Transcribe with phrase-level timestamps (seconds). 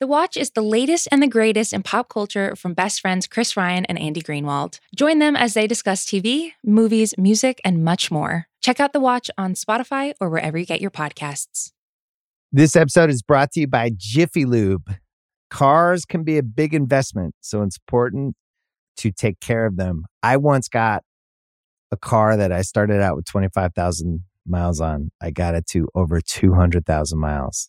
[0.00, 3.54] The Watch is the latest and the greatest in pop culture from best friends Chris
[3.54, 4.80] Ryan and Andy Greenwald.
[4.96, 8.46] Join them as they discuss TV, movies, music, and much more.
[8.62, 11.72] Check out The Watch on Spotify or wherever you get your podcasts.
[12.50, 14.90] This episode is brought to you by Jiffy Lube.
[15.50, 18.36] Cars can be a big investment, so it's important
[18.96, 20.06] to take care of them.
[20.22, 21.02] I once got
[21.92, 25.10] a car that I started out with 25,000 miles on.
[25.20, 27.68] I got it to over 200,000 miles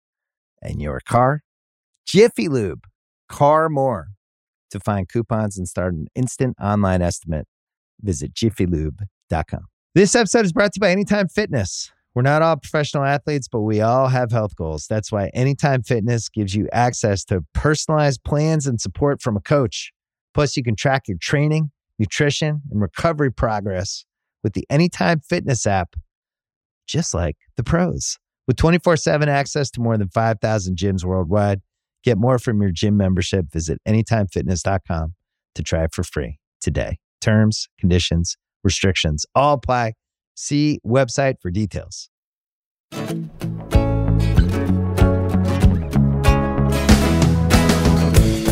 [0.61, 1.41] and your car.
[2.05, 2.83] Jiffy Lube,
[3.29, 4.07] car more.
[4.71, 7.45] To find coupons and start an instant online estimate,
[8.01, 9.65] visit jiffylube.com.
[9.93, 11.91] This episode is brought to you by Anytime Fitness.
[12.15, 14.87] We're not all professional athletes, but we all have health goals.
[14.89, 19.91] That's why Anytime Fitness gives you access to personalized plans and support from a coach.
[20.33, 24.05] Plus, you can track your training, nutrition, and recovery progress
[24.43, 25.95] with the Anytime Fitness app,
[26.87, 28.17] just like the pros.
[28.47, 31.61] With 24 7 access to more than 5,000 gyms worldwide,
[32.03, 33.51] get more from your gym membership.
[33.51, 35.13] Visit anytimefitness.com
[35.55, 36.97] to try it for free today.
[37.19, 39.93] Terms, conditions, restrictions all apply.
[40.35, 42.09] See website for details.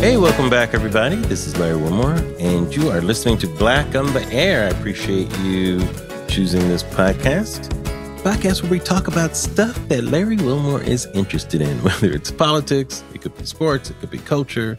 [0.00, 1.16] Hey, welcome back, everybody.
[1.16, 4.64] This is Larry Wilmore, and you are listening to Black the Air.
[4.64, 5.86] I appreciate you
[6.26, 7.89] choosing this podcast.
[8.20, 13.02] Podcast where we talk about stuff that Larry Wilmore is interested in, whether it's politics,
[13.14, 14.76] it could be sports, it could be culture,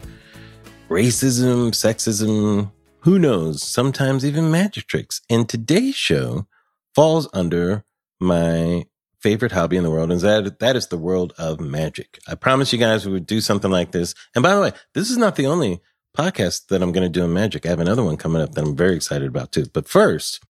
[0.88, 5.20] racism, sexism, who knows, sometimes even magic tricks.
[5.28, 6.46] And today's show
[6.94, 7.84] falls under
[8.20, 8.86] my
[9.18, 12.20] favorite hobby in the world, and that that is the world of magic.
[12.28, 14.14] I promise you guys we would do something like this.
[14.36, 15.80] And by the way, this is not the only
[16.16, 17.66] podcast that I'm going to do in magic.
[17.66, 19.66] I have another one coming up that I'm very excited about too.
[19.72, 20.40] But first,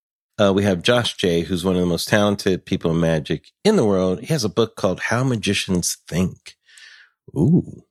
[0.40, 3.76] uh, we have Josh Jay, who's one of the most talented people in magic in
[3.76, 4.20] the world.
[4.20, 6.56] He has a book called How Magicians Think.
[7.36, 7.84] Ooh,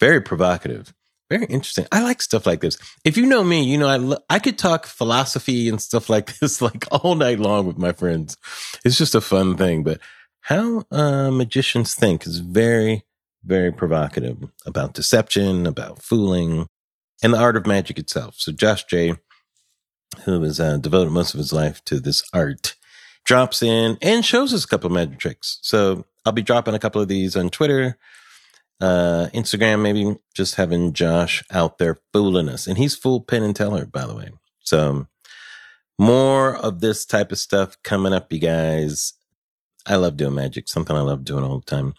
[0.00, 0.94] very provocative.
[1.30, 1.86] Very interesting.
[1.90, 2.76] I like stuff like this.
[3.04, 6.60] If you know me, you know I I could talk philosophy and stuff like this
[6.60, 8.36] like all night long with my friends.
[8.84, 9.82] It's just a fun thing.
[9.82, 10.00] But
[10.42, 13.04] how uh, magicians think is very,
[13.44, 16.66] very provocative about deception, about fooling,
[17.22, 18.34] and the art of magic itself.
[18.38, 19.14] So Josh Jay,
[20.24, 22.76] who has uh, devoted most of his life to this art,
[23.24, 25.58] drops in and shows us a couple of magic tricks.
[25.62, 27.98] So I'll be dropping a couple of these on Twitter,
[28.80, 32.66] uh, Instagram, maybe just having Josh out there fooling us.
[32.66, 34.30] And he's full Penn and Teller, by the way.
[34.60, 35.06] So
[35.98, 39.14] more of this type of stuff coming up, you guys.
[39.86, 41.94] I love doing magic, something I love doing all the time.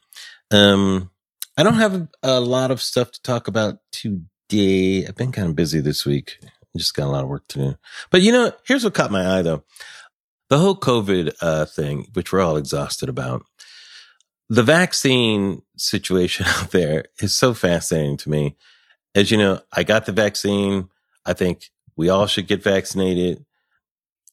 [0.51, 1.11] Um,
[1.57, 5.05] I don't have a lot of stuff to talk about today.
[5.05, 6.39] I've been kind of busy this week.
[6.75, 7.75] Just got a lot of work to do.
[8.09, 9.63] But you know, here's what caught my eye though.
[10.49, 13.43] The whole COVID uh, thing, which we're all exhausted about.
[14.49, 18.55] The vaccine situation out there is so fascinating to me.
[19.15, 20.89] As you know, I got the vaccine.
[21.25, 23.45] I think we all should get vaccinated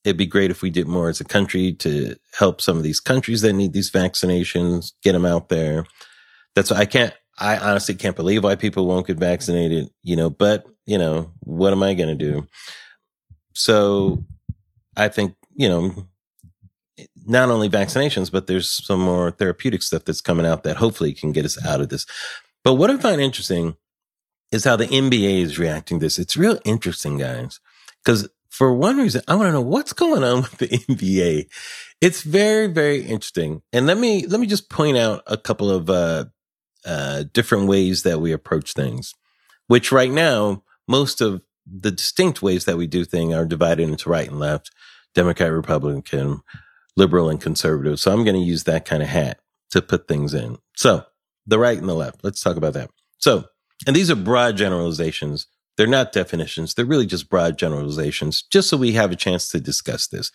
[0.05, 3.01] it'd be great if we did more as a country to help some of these
[3.01, 5.85] countries that need these vaccinations, get them out there.
[6.55, 10.29] That's why I can't, I honestly can't believe why people won't get vaccinated, you know,
[10.29, 12.47] but, you know, what am I going to do?
[13.55, 14.25] So
[14.97, 16.07] I think, you know,
[17.27, 21.33] not only vaccinations, but there's some more therapeutic stuff that's coming out that hopefully can
[21.33, 22.07] get us out of this.
[22.63, 23.77] But what I find interesting
[24.53, 26.19] is how the NBA is reacting to this.
[26.19, 27.61] It's real interesting, guys,
[28.05, 31.47] because for one reason, I want to know what's going on with the NBA.
[32.01, 33.63] It's very, very interesting.
[33.73, 36.27] And let me, let me just point out a couple of, uh,
[36.85, 39.15] uh, different ways that we approach things,
[39.67, 44.11] which right now, most of the distinct ways that we do things are divided into
[44.11, 44.71] right and left,
[45.15, 46.41] Democrat, Republican,
[46.97, 48.01] liberal and conservative.
[48.01, 49.39] So I'm going to use that kind of hat
[49.71, 50.59] to put things in.
[50.77, 51.05] So
[51.47, 52.91] the right and the left, let's talk about that.
[53.19, 53.45] So,
[53.87, 55.47] and these are broad generalizations
[55.81, 56.75] they're not definitions.
[56.75, 60.31] They're really just broad generalizations, just so we have a chance to discuss this.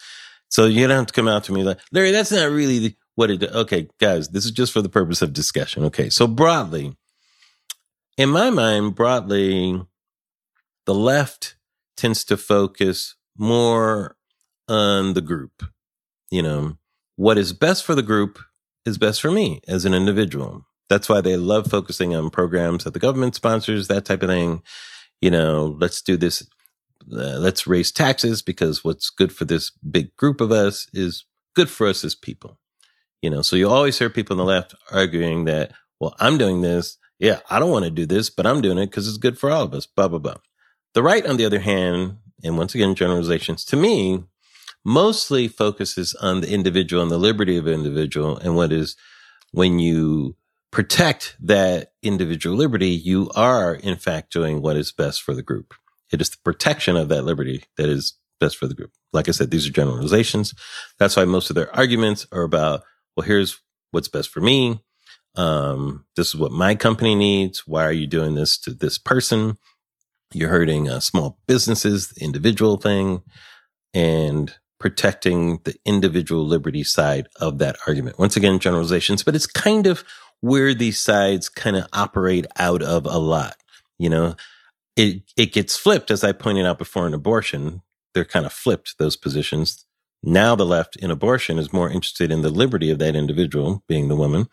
[0.49, 3.31] So you don't have to come out to me like, Larry, that's not really what
[3.31, 5.83] it, okay, guys, this is just for the purpose of discussion.
[5.85, 6.09] Okay.
[6.09, 6.95] So broadly,
[8.17, 9.81] in my mind, broadly,
[10.85, 11.55] the left
[11.97, 14.15] tends to focus more
[14.67, 15.63] on the group.
[16.29, 16.77] You know,
[17.15, 18.39] what is best for the group
[18.85, 20.65] is best for me as an individual.
[20.89, 24.61] That's why they love focusing on programs that the government sponsors, that type of thing.
[25.21, 26.47] You know, let's do this.
[27.11, 31.25] Uh, let's raise taxes because what's good for this big group of us is
[31.55, 32.59] good for us as people.
[33.25, 36.61] You know, so you always hear people on the left arguing that, well, I'm doing
[36.61, 36.99] this.
[37.17, 39.49] Yeah, I don't want to do this, but I'm doing it because it's good for
[39.49, 40.35] all of us, blah, blah, blah.
[40.93, 44.25] The right, on the other hand, and once again, generalizations to me,
[44.85, 48.95] mostly focuses on the individual and the liberty of an individual and what is
[49.53, 50.35] when you
[50.69, 55.73] protect that individual liberty, you are in fact doing what is best for the group.
[56.11, 58.91] It is the protection of that liberty that is best for the group.
[59.13, 60.53] Like I said, these are generalizations.
[60.99, 62.83] That's why most of their arguments are about,
[63.15, 63.59] well, here's
[63.91, 64.81] what's best for me.
[65.35, 67.67] Um, this is what my company needs.
[67.67, 69.57] Why are you doing this to this person?
[70.33, 73.21] You're hurting uh, small businesses, the individual thing,
[73.93, 78.19] and protecting the individual liberty side of that argument.
[78.19, 80.03] Once again, generalizations, but it's kind of
[80.41, 83.55] where these sides kind of operate out of a lot.
[83.97, 84.35] You know,
[84.95, 87.81] it, it gets flipped, as I pointed out before in abortion.
[88.13, 89.85] They're kind of flipped, those positions.
[90.25, 94.07] Now the left in abortion is more interested in the liberty of that individual, being
[94.07, 94.47] the woman,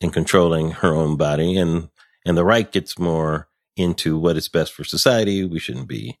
[0.00, 1.56] and controlling her own body.
[1.56, 1.90] And,
[2.24, 5.44] and the right gets more into what is best for society.
[5.44, 6.18] We shouldn't be,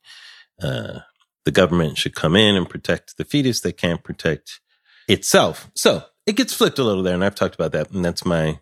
[0.62, 1.00] uh,
[1.44, 3.60] the government should come in and protect the fetus.
[3.60, 4.60] They can't protect
[5.08, 5.70] itself.
[5.74, 7.14] So it gets flipped a little there.
[7.14, 7.90] And I've talked about that.
[7.90, 8.60] And that's my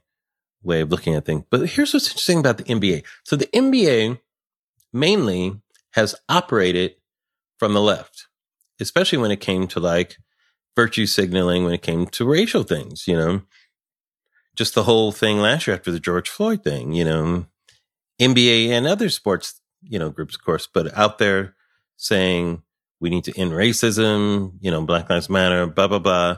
[0.62, 1.44] way of looking at things.
[1.50, 3.04] But here's what's interesting about the NBA.
[3.24, 4.20] So the NBA
[4.92, 5.60] mainly
[5.92, 6.94] has operated
[7.58, 8.27] from the left,
[8.80, 10.16] especially when it came to like
[10.76, 13.42] virtue signaling, when it came to racial things, you know,
[14.56, 17.46] just the whole thing last year after the George Floyd thing, you know,
[18.20, 21.54] NBA and other sports, you know, groups, of course, but out there
[21.96, 22.62] saying
[23.00, 26.36] we need to end racism, you know, Black Lives Matter, blah, blah, blah.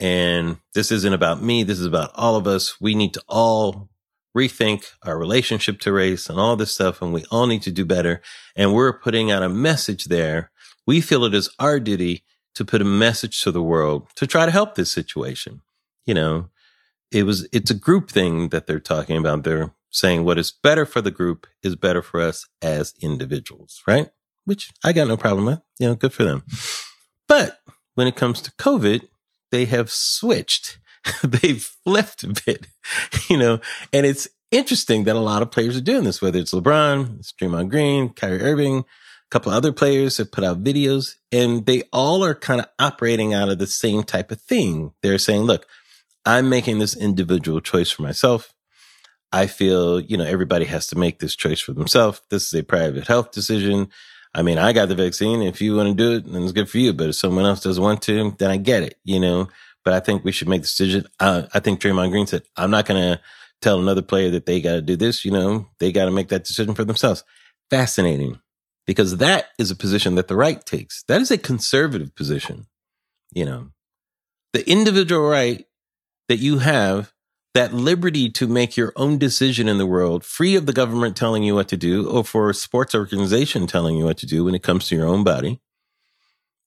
[0.00, 1.62] And this isn't about me.
[1.62, 2.80] This is about all of us.
[2.80, 3.90] We need to all
[4.36, 7.02] rethink our relationship to race and all this stuff.
[7.02, 8.22] And we all need to do better.
[8.56, 10.50] And we're putting out a message there.
[10.86, 12.24] We feel it is our duty
[12.54, 15.62] to put a message to the world to try to help this situation.
[16.04, 16.48] You know,
[17.10, 19.44] it was, it's a group thing that they're talking about.
[19.44, 24.10] They're saying what is better for the group is better for us as individuals, right?
[24.44, 25.60] Which I got no problem with.
[25.78, 26.44] You know, good for them.
[27.28, 27.60] But
[27.94, 29.08] when it comes to COVID,
[29.50, 30.78] they have switched.
[31.22, 32.66] They've flipped a bit,
[33.28, 33.60] you know,
[33.92, 37.32] and it's interesting that a lot of players are doing this, whether it's LeBron, it's
[37.32, 38.84] Draymond Green, Kyrie Irving,
[39.32, 43.48] couple other players have put out videos and they all are kind of operating out
[43.48, 44.92] of the same type of thing.
[45.02, 45.66] They're saying, look,
[46.26, 48.52] I'm making this individual choice for myself.
[49.32, 52.20] I feel, you know, everybody has to make this choice for themselves.
[52.28, 53.88] This is a private health decision.
[54.34, 55.40] I mean, I got the vaccine.
[55.40, 56.92] If you want to do it, then it's good for you.
[56.92, 59.48] But if someone else doesn't want to, then I get it, you know.
[59.82, 61.06] But I think we should make the decision.
[61.18, 63.20] Uh, I think Draymond Green said, I'm not going to
[63.62, 65.24] tell another player that they got to do this.
[65.24, 67.24] You know, they got to make that decision for themselves.
[67.70, 68.41] Fascinating
[68.86, 71.02] because that is a position that the right takes.
[71.04, 72.66] That is a conservative position.
[73.32, 73.68] You know,
[74.52, 75.64] the individual right
[76.28, 77.12] that you have
[77.54, 81.42] that liberty to make your own decision in the world, free of the government telling
[81.42, 84.54] you what to do or for a sports organization telling you what to do when
[84.54, 85.60] it comes to your own body,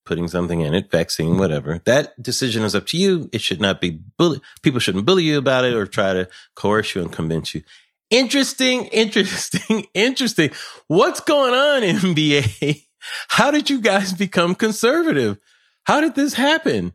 [0.06, 1.82] putting something in it, vaccine, whatever.
[1.86, 3.30] That decision is up to you.
[3.34, 4.42] It should not be bully.
[4.62, 7.64] People shouldn't bully you about it or try to coerce you and convince you.
[8.10, 10.52] Interesting, interesting, interesting.
[10.88, 12.86] What's going on, NBA?
[13.30, 15.38] How did you guys become conservative?
[15.86, 16.94] How did this happen?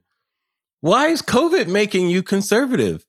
[0.81, 3.05] Why is COVID making you conservative?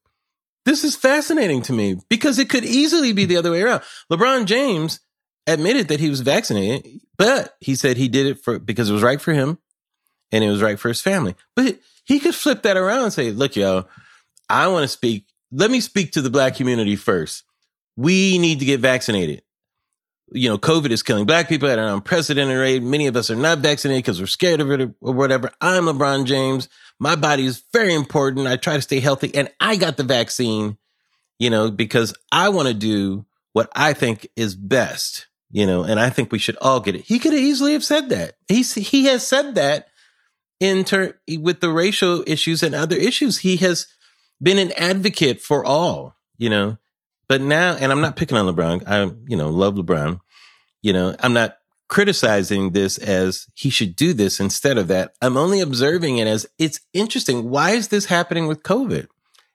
[0.66, 3.82] This is fascinating to me because it could easily be the other way around.
[4.12, 5.00] LeBron James
[5.48, 9.02] admitted that he was vaccinated, but he said he did it for because it was
[9.02, 9.58] right for him
[10.32, 11.36] and it was right for his family.
[11.56, 13.86] But he could flip that around and say, look, yo,
[14.50, 15.26] I want to speak.
[15.52, 17.44] Let me speak to the black community first.
[17.96, 19.44] We need to get vaccinated.
[20.34, 22.82] You know, COVID is killing black people at an unprecedented rate.
[22.82, 25.52] Many of us are not vaccinated because we're scared of it or whatever.
[25.60, 26.70] I'm LeBron James.
[27.00, 28.48] My body is very important.
[28.48, 30.78] I try to stay healthy and I got the vaccine,
[31.38, 36.00] you know, because I want to do what I think is best, you know, and
[36.00, 37.02] I think we should all get it.
[37.02, 38.36] He could easily have said that.
[38.48, 39.88] He's, he has said that
[40.62, 43.40] in turn with the racial issues and other issues.
[43.40, 43.88] He has
[44.42, 46.78] been an advocate for all, you know,
[47.32, 48.84] but now, and I'm not picking on LeBron.
[48.86, 50.20] I, you know, love LeBron.
[50.82, 51.56] You know, I'm not
[51.88, 55.14] criticizing this as he should do this instead of that.
[55.22, 57.50] I'm only observing it as it's interesting.
[57.50, 59.08] Why is this happening with COVID?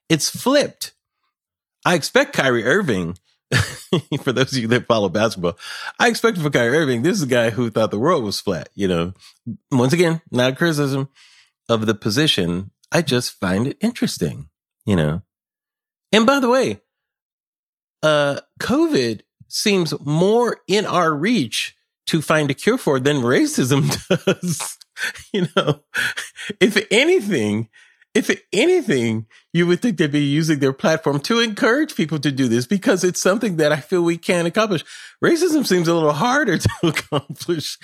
[0.08, 0.94] It's flipped.
[1.84, 3.18] I expect Kyrie Irving,
[4.22, 5.58] for those of you that follow basketball,
[5.98, 8.70] I expect for Kyrie Irving, this is a guy who thought the world was flat,
[8.74, 9.12] you know.
[9.70, 11.10] Once again, not a criticism
[11.68, 12.70] of the position.
[12.90, 14.48] I just find it interesting,
[14.86, 15.20] you know.
[16.10, 16.80] And by the way,
[18.02, 21.76] uh, COVID seems more in our reach
[22.06, 23.90] to find a cure for than racism
[24.24, 24.78] does.
[25.32, 25.80] you know,
[26.60, 27.68] if anything,
[28.14, 32.48] if anything, you would think they'd be using their platform to encourage people to do
[32.48, 34.84] this because it's something that I feel we can accomplish.
[35.22, 37.78] Racism seems a little harder to accomplish.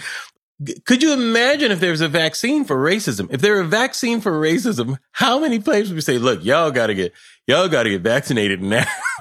[0.84, 3.28] Could you imagine if there was a vaccine for racism?
[3.30, 6.70] If there were a vaccine for racism, how many places would we say, look, y'all
[6.70, 7.12] gotta get,
[7.46, 8.84] y'all gotta get vaccinated now?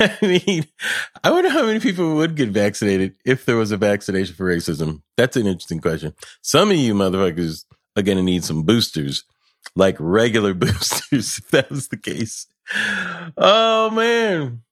[0.00, 0.64] I mean,
[1.24, 5.02] I wonder how many people would get vaccinated if there was a vaccination for racism.
[5.16, 6.14] That's an interesting question.
[6.42, 7.64] Some of you motherfuckers
[7.96, 9.24] are to need some boosters,
[9.74, 12.46] like regular boosters, if that was the case.
[13.36, 14.62] Oh, man.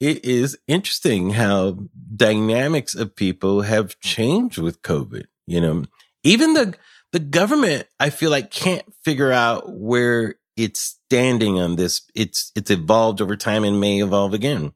[0.00, 1.78] It is interesting how
[2.16, 5.24] dynamics of people have changed with COVID.
[5.46, 5.84] You know,
[6.24, 6.74] even the,
[7.12, 12.02] the government, I feel like can't figure out where it's standing on this.
[12.14, 14.72] It's, it's evolved over time and may evolve again.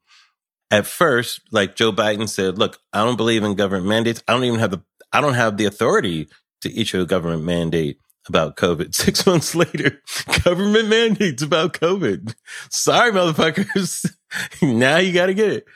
[0.71, 4.23] At first, like Joe Biden said, look, I don't believe in government mandates.
[4.28, 6.28] I don't even have the, I don't have the authority
[6.62, 8.95] to issue a government mandate about COVID.
[8.95, 10.02] Six months later,
[10.43, 12.35] government mandates about COVID.
[12.71, 14.11] Sorry, motherfuckers.
[14.62, 15.67] now you got to get it.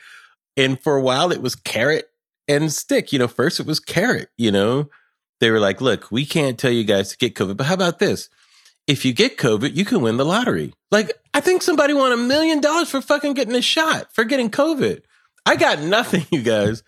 [0.57, 2.09] And for a while, it was carrot
[2.47, 3.13] and stick.
[3.13, 4.89] You know, first it was carrot, you know,
[5.39, 7.99] they were like, look, we can't tell you guys to get COVID, but how about
[7.99, 8.29] this?
[8.89, 10.73] if you get COVID, you can win the lottery.
[10.89, 14.49] Like, I think somebody won a million dollars for fucking getting a shot for getting
[14.49, 15.03] COVID.
[15.45, 16.81] I got nothing, you guys.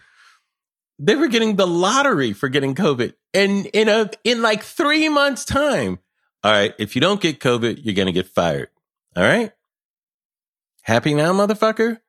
[0.97, 3.13] They were getting the lottery for getting COVID.
[3.35, 5.99] And in a, in like three months time.
[6.43, 6.73] All right.
[6.79, 8.69] If you don't get COVID, you're to get fired.
[9.15, 9.51] All right.
[10.81, 11.99] Happy now, motherfucker?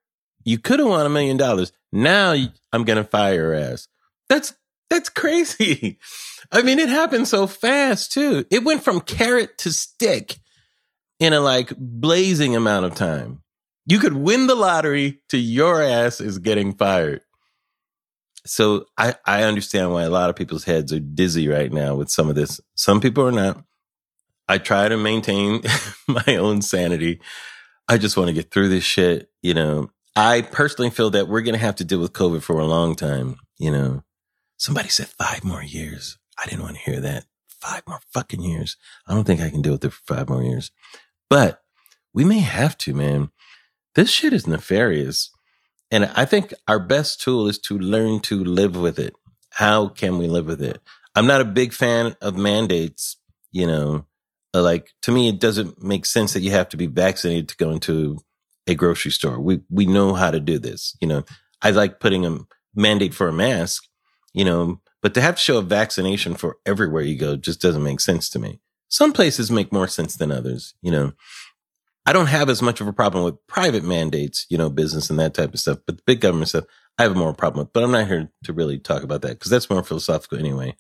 [0.44, 1.72] You could have won a million dollars.
[1.92, 2.34] Now
[2.72, 3.88] I'm going to fire your ass.
[4.28, 4.54] That's,
[4.90, 5.98] that's crazy.
[6.52, 8.44] I mean, it happened so fast too.
[8.50, 10.36] It went from carrot to stick
[11.18, 13.42] in a like blazing amount of time.
[13.86, 17.20] You could win the lottery to your ass is getting fired.
[18.44, 22.10] So I, I understand why a lot of people's heads are dizzy right now with
[22.10, 22.60] some of this.
[22.74, 23.62] Some people are not.
[24.48, 25.62] I try to maintain
[26.08, 27.20] my own sanity.
[27.88, 29.30] I just want to get through this shit.
[29.42, 32.58] You know, I personally feel that we're going to have to deal with COVID for
[32.58, 33.36] a long time.
[33.58, 34.04] You know,
[34.56, 36.18] somebody said five more years.
[36.38, 37.26] I didn't want to hear that.
[37.48, 38.76] Five more fucking years.
[39.06, 40.70] I don't think I can deal with it for five more years.
[41.30, 41.62] But
[42.12, 43.30] we may have to, man.
[43.94, 45.30] This shit is nefarious.
[45.90, 49.14] And I think our best tool is to learn to live with it.
[49.50, 50.80] How can we live with it?
[51.14, 53.18] I'm not a big fan of mandates,
[53.50, 54.06] you know,
[54.54, 57.56] Uh, like to me, it doesn't make sense that you have to be vaccinated to
[57.56, 58.18] go into
[58.66, 59.40] a grocery store.
[59.40, 60.96] We, we know how to do this.
[61.00, 61.24] You know,
[61.62, 62.38] I like putting a
[62.74, 63.84] mandate for a mask,
[64.32, 67.82] you know, but to have to show a vaccination for everywhere you go just doesn't
[67.82, 68.60] make sense to me.
[68.88, 71.12] Some places make more sense than others, you know.
[72.04, 75.18] I don't have as much of a problem with private mandates, you know, business and
[75.20, 76.64] that type of stuff, but the big government stuff,
[76.98, 77.72] I have more problem with.
[77.72, 80.76] But I'm not here to really talk about that because that's more philosophical anyway.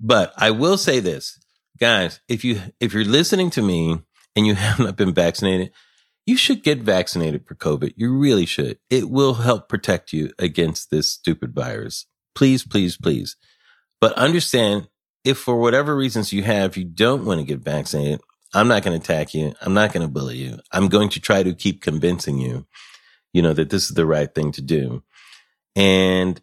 [0.00, 1.38] But I will say this,
[1.78, 4.00] guys, if you if you're listening to me
[4.36, 5.72] and you have not been vaccinated,
[6.26, 7.94] you should get vaccinated for COVID.
[7.96, 8.78] You really should.
[8.90, 12.06] It will help protect you against this stupid virus.
[12.34, 13.36] Please, please, please.
[14.00, 14.88] But understand
[15.24, 18.20] if for whatever reasons you have, you don't want to get vaccinated,
[18.54, 19.54] I'm not going to attack you.
[19.60, 20.58] I'm not going to bully you.
[20.72, 22.66] I'm going to try to keep convincing you,
[23.32, 25.02] you know, that this is the right thing to do.
[25.76, 26.40] And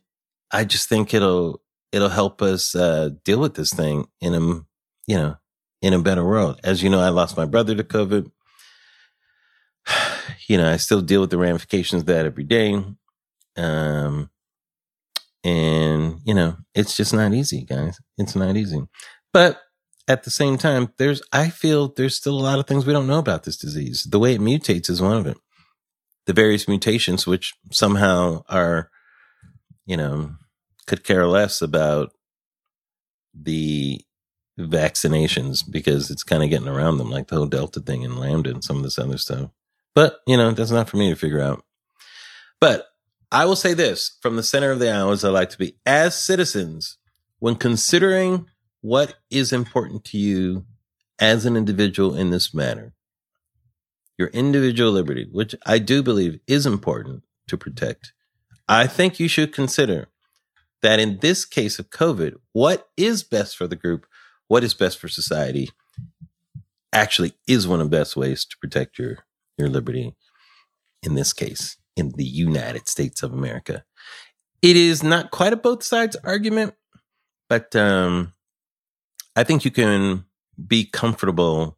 [0.51, 1.61] I just think it'll,
[1.91, 4.61] it'll help us, uh, deal with this thing in a,
[5.07, 5.37] you know,
[5.81, 6.59] in a better world.
[6.63, 8.31] As you know, I lost my brother to COVID.
[10.47, 12.79] You know, I still deal with the ramifications of that every day.
[13.57, 14.29] Um,
[15.43, 17.99] and, you know, it's just not easy, guys.
[18.19, 18.81] It's not easy.
[19.33, 19.59] But
[20.07, 23.07] at the same time, there's, I feel there's still a lot of things we don't
[23.07, 24.03] know about this disease.
[24.03, 25.37] The way it mutates is one of it.
[26.27, 28.91] The various mutations, which somehow are,
[29.87, 30.35] you know,
[30.85, 32.11] could care less about
[33.33, 34.01] the
[34.59, 38.51] vaccinations because it's kind of getting around them, like the whole Delta thing and Lambda
[38.51, 39.49] and some of this other stuff.
[39.93, 41.63] But, you know, that's not for me to figure out.
[42.59, 42.87] But
[43.31, 46.21] I will say this from the center of the as I like to be as
[46.21, 46.97] citizens,
[47.39, 48.47] when considering
[48.81, 50.65] what is important to you
[51.19, 52.93] as an individual in this matter,
[54.17, 58.13] your individual liberty, which I do believe is important to protect,
[58.67, 60.07] I think you should consider
[60.81, 64.05] that in this case of COVID, what is best for the group,
[64.47, 65.69] what is best for society,
[66.93, 69.19] actually is one of the best ways to protect your,
[69.57, 70.15] your liberty
[71.03, 73.83] in this case in the United States of America.
[74.61, 76.73] It is not quite a both sides argument,
[77.49, 78.33] but um,
[79.35, 80.25] I think you can
[80.67, 81.77] be comfortable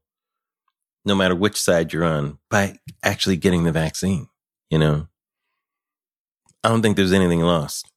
[1.05, 4.27] no matter which side you're on, by actually getting the vaccine.
[4.69, 5.07] You know,
[6.63, 7.89] I don't think there's anything lost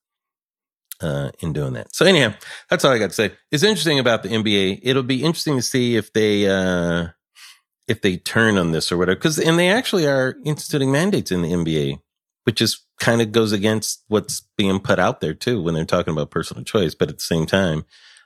[1.01, 1.95] uh, in doing that.
[1.95, 2.35] So anyhow,
[2.69, 3.33] that's all I got to say.
[3.51, 4.81] It's interesting about the NBA.
[4.83, 7.09] It'll be interesting to see if they uh,
[7.89, 9.17] if they turn on this or whatever.
[9.17, 12.01] Because and they actually are instituting mandates in the NBA,
[12.45, 16.13] which is kind of goes against what's being put out there too when they're talking
[16.13, 16.95] about personal choice.
[16.95, 17.85] But at the same time,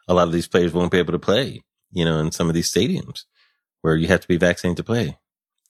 [0.09, 1.63] a lot of these players won't be able to play.
[1.93, 3.25] You know, in some of these stadiums
[3.83, 5.17] where you have to be vaccinated to play.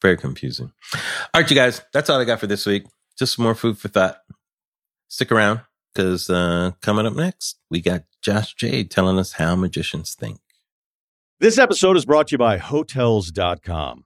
[0.00, 0.72] Very confusing.
[0.94, 2.84] All right, you guys, that's all I got for this week.
[3.18, 4.18] Just some more food for thought.
[5.08, 5.60] Stick around
[5.94, 10.40] because uh, coming up next, we got Josh Jay telling us how magicians think.
[11.40, 14.04] This episode is brought to you by Hotels.com.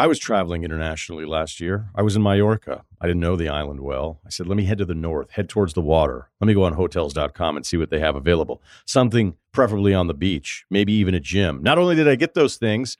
[0.00, 1.90] I was traveling internationally last year.
[1.94, 2.84] I was in Mallorca.
[3.00, 4.20] I didn't know the island well.
[4.24, 6.30] I said, let me head to the north, head towards the water.
[6.40, 8.62] Let me go on Hotels.com and see what they have available.
[8.86, 11.62] Something preferably on the beach, maybe even a gym.
[11.62, 12.96] Not only did I get those things,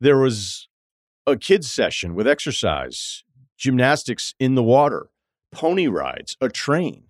[0.00, 0.68] there was
[1.26, 3.22] a kids session with exercise,
[3.58, 5.10] gymnastics in the water,
[5.52, 7.09] pony rides, a train.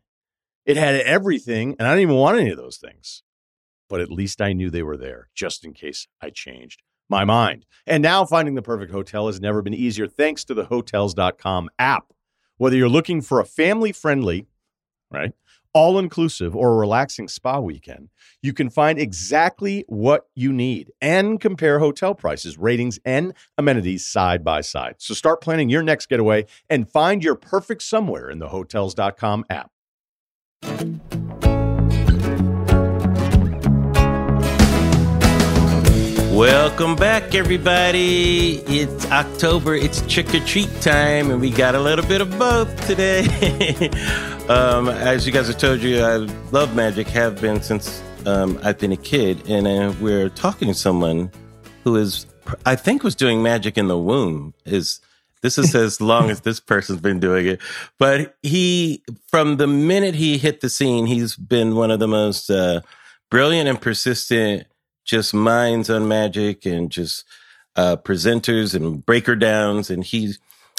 [0.64, 3.22] It had everything, and I didn't even want any of those things.
[3.88, 7.66] But at least I knew they were there just in case I changed my mind.
[7.86, 12.12] And now finding the perfect hotel has never been easier thanks to the hotels.com app.
[12.56, 14.46] Whether you're looking for a family friendly,
[15.10, 15.32] right,
[15.72, 18.10] all inclusive or a relaxing spa weekend,
[18.42, 24.44] you can find exactly what you need and compare hotel prices, ratings, and amenities side
[24.44, 24.96] by side.
[24.98, 29.70] So start planning your next getaway and find your perfect somewhere in the hotels.com app.
[36.40, 38.62] Welcome back, everybody.
[38.66, 39.74] It's October.
[39.74, 43.26] It's trick or treat time, and we got a little bit of both today.
[44.48, 46.16] um, as you guys have told you, I
[46.50, 50.74] love magic, have been since um, I've been a kid, and uh, we're talking to
[50.74, 51.30] someone
[51.84, 52.24] who is,
[52.64, 54.54] I think, was doing magic in the womb.
[54.64, 55.00] Is
[55.42, 57.60] this is as long as this person's been doing it,
[57.98, 62.50] but he, from the minute he hit the scene, he's been one of the most
[62.50, 62.80] uh,
[63.30, 64.66] brilliant and persistent
[65.04, 67.24] just minds on magic and just
[67.76, 69.90] uh, presenters and breaker downs.
[69.90, 70.34] And he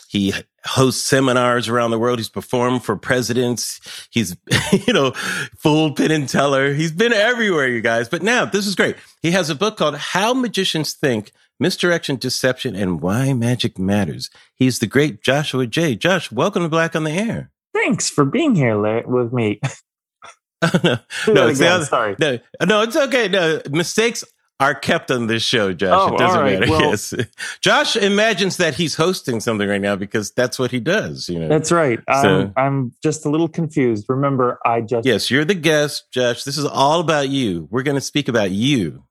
[0.08, 0.34] he
[0.66, 2.20] hosts seminars around the world.
[2.20, 3.80] He's performed for presidents.
[4.12, 4.36] He's,
[4.86, 5.12] you know,
[5.58, 6.74] fooled Penn and Teller.
[6.74, 8.10] He's been everywhere, you guys.
[8.10, 8.98] But now this is great.
[9.22, 11.32] He has a book called How Magicians Think,
[11.62, 14.32] Misdirection, Deception, and Why Magic Matters.
[14.56, 15.94] He's the great Joshua Jay.
[15.94, 17.52] Josh, welcome to Black on the Air.
[17.72, 19.60] Thanks for being here with me.
[20.74, 20.98] no,
[21.28, 22.16] no, it's again, other, sorry.
[22.18, 23.28] No, no, it's okay.
[23.28, 24.24] No, mistakes
[24.60, 26.12] are kept on this show, Josh.
[26.12, 26.60] Oh, it doesn't right.
[26.62, 26.72] matter.
[26.72, 27.14] Well, yes.
[27.62, 31.48] Josh imagines that he's hosting something right now because that's what he does, you know.
[31.48, 32.00] That's right.
[32.24, 34.08] So, I'm, I'm just a little confused.
[34.10, 36.44] Remember, I just Yes, you're the guest, Josh.
[36.44, 37.68] This is all about you.
[37.70, 39.04] We're going to speak about you.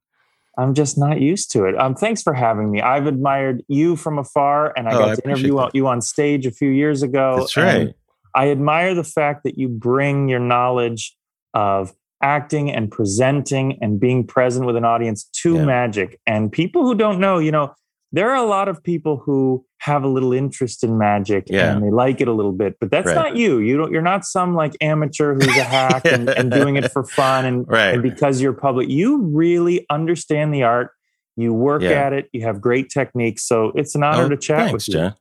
[0.58, 1.78] I'm just not used to it.
[1.78, 2.80] Um, thanks for having me.
[2.80, 5.74] I've admired you from afar, and I oh, got I to interview that.
[5.74, 7.36] you on stage a few years ago.
[7.38, 7.94] That's right.
[8.34, 11.16] I admire the fact that you bring your knowledge
[11.54, 15.64] of acting and presenting and being present with an audience to yeah.
[15.64, 16.20] magic.
[16.26, 17.74] And people who don't know, you know,
[18.12, 21.72] there are a lot of people who have a little interest in magic yeah.
[21.72, 23.14] and they like it a little bit, but that's right.
[23.14, 23.58] not you.
[23.58, 23.92] You don't.
[23.92, 27.68] You're not some like amateur who's a hack and, and, doing it for fun and,
[27.68, 27.94] right.
[27.94, 28.88] and, because you're public.
[28.88, 30.90] You really understand the art.
[31.36, 31.90] You work yeah.
[31.90, 32.28] at it.
[32.32, 33.46] You have great techniques.
[33.46, 34.94] So it's an honor oh, to chat thanks, with you.
[34.94, 35.14] John.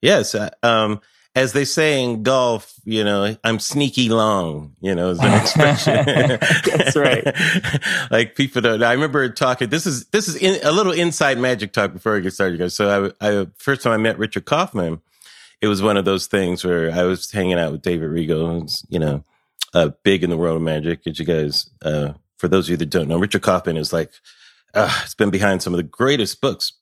[0.00, 0.34] Yes.
[0.34, 1.00] Uh, um,
[1.36, 5.94] as they say in golf, you know, I'm sneaky long, you know, is an expression.
[6.06, 7.24] That's right.
[8.10, 11.72] like people don't I remember talking, this is, this is in, a little inside magic
[11.72, 12.74] talk before I get started, guys.
[12.74, 15.02] So I, I, first time I met Richard Kaufman,
[15.60, 18.82] it was one of those things where I was hanging out with David Regal, who's,
[18.88, 19.22] you know,
[19.74, 21.00] uh, big in the world of magic.
[21.06, 24.10] As you guys, uh, for those of you that don't know, Richard Kaufman is like,
[24.72, 26.72] uh, it's been behind some of the greatest books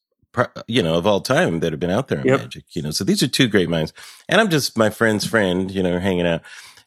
[0.66, 2.40] you know, of all time that have been out there in yep.
[2.40, 2.90] magic, you know.
[2.90, 3.92] So these are two great minds.
[4.28, 6.42] And I'm just my friend's friend, you know, hanging out.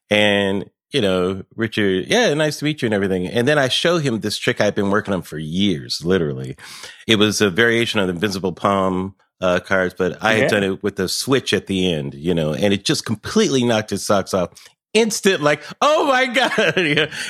[0.10, 3.28] And, you know, Richard, yeah, nice to meet you and everything.
[3.28, 6.56] And then I show him this trick I've been working on for years, literally.
[7.08, 10.42] It was a variation of the invisible palm uh, cards, but I yeah.
[10.42, 13.64] had done it with a switch at the end, you know, and it just completely
[13.64, 14.52] knocked his socks off.
[14.94, 16.78] Instant, like, oh my God.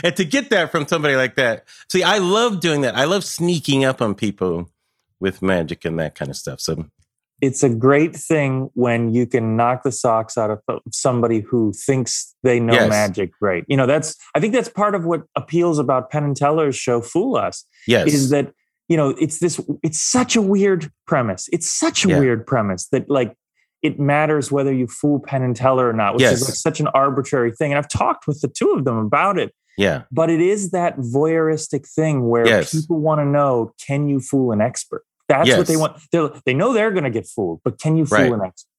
[0.03, 1.65] and to get that from somebody like that.
[1.91, 2.95] See, I love doing that.
[2.95, 4.69] I love sneaking up on people
[5.19, 6.59] with magic and that kind of stuff.
[6.59, 6.85] So
[7.41, 10.59] it's a great thing when you can knock the socks out of
[10.91, 12.89] somebody who thinks they know yes.
[12.89, 16.35] magic right you know that's i think that's part of what appeals about penn and
[16.35, 18.51] teller's show fool us yes is that
[18.87, 22.19] you know it's this it's such a weird premise it's such a yeah.
[22.19, 23.35] weird premise that like
[23.83, 26.41] it matters whether you fool penn and teller or not which yes.
[26.41, 29.37] is like such an arbitrary thing and i've talked with the two of them about
[29.37, 32.73] it yeah but it is that voyeuristic thing where yes.
[32.73, 35.57] people want to know can you fool an expert That's Yes.
[35.57, 35.97] what they want.
[36.11, 38.31] They're, they know they're going to get fooled, but can you fool Right.
[38.31, 38.71] an expert?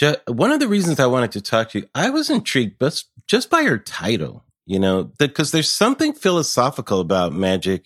[0.00, 3.08] Ju- one of the reasons I wanted to talk to you, I was intrigued just,
[3.28, 7.84] just by your title, you know, because there's something philosophical about magic.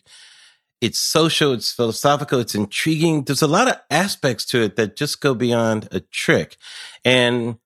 [0.80, 3.24] It's social, it's philosophical, it's intriguing.
[3.24, 6.56] There's a lot of aspects to it that just go beyond a trick.
[7.04, 7.58] And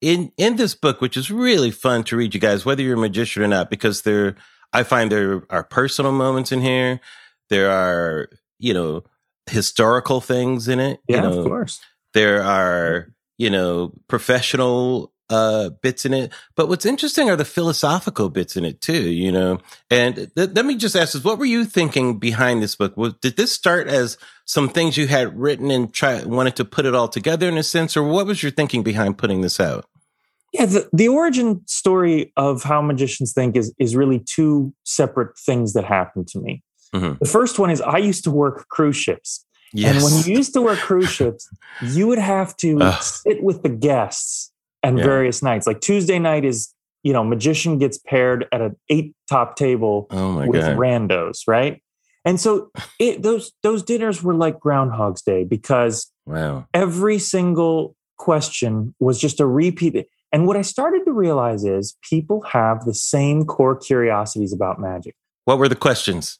[0.00, 3.00] in in this book, which is really fun to read, you guys, whether you're a
[3.00, 4.36] magician or not, because there,
[4.72, 7.00] I find there are personal moments in here.
[7.48, 8.28] There are,
[8.58, 9.04] you know,
[9.46, 11.00] historical things in it.
[11.08, 11.80] Yeah, you know, of course.
[12.14, 18.28] there are you know professional uh bits in it but what's interesting are the philosophical
[18.28, 19.58] bits in it too you know
[19.90, 23.12] and th- let me just ask this what were you thinking behind this book was,
[23.14, 26.94] did this start as some things you had written and try wanted to put it
[26.94, 29.84] all together in a sense or what was your thinking behind putting this out
[30.52, 35.72] Yeah, the, the origin story of how magicians think is is really two separate things
[35.72, 36.62] that happened to me.
[36.94, 37.18] Mhm.
[37.18, 39.44] The first one is I used to work cruise ships.
[39.74, 41.50] And when you used to work cruise ships,
[41.82, 43.02] you would have to Ugh.
[43.02, 44.52] sit with the guests
[44.86, 45.04] and Yeah.
[45.04, 45.66] various nights.
[45.66, 46.72] Like Tuesday night is,
[47.02, 51.82] you know, magician gets paired at an eight top table oh with god randos, right?
[52.24, 58.94] And so it, those those dinners were like Groundhog's Day because wow every single question
[58.98, 60.06] was just a repeat.
[60.32, 65.14] And what I started to realize is people have the same core curiosities about magic.
[65.44, 66.38] what were the questions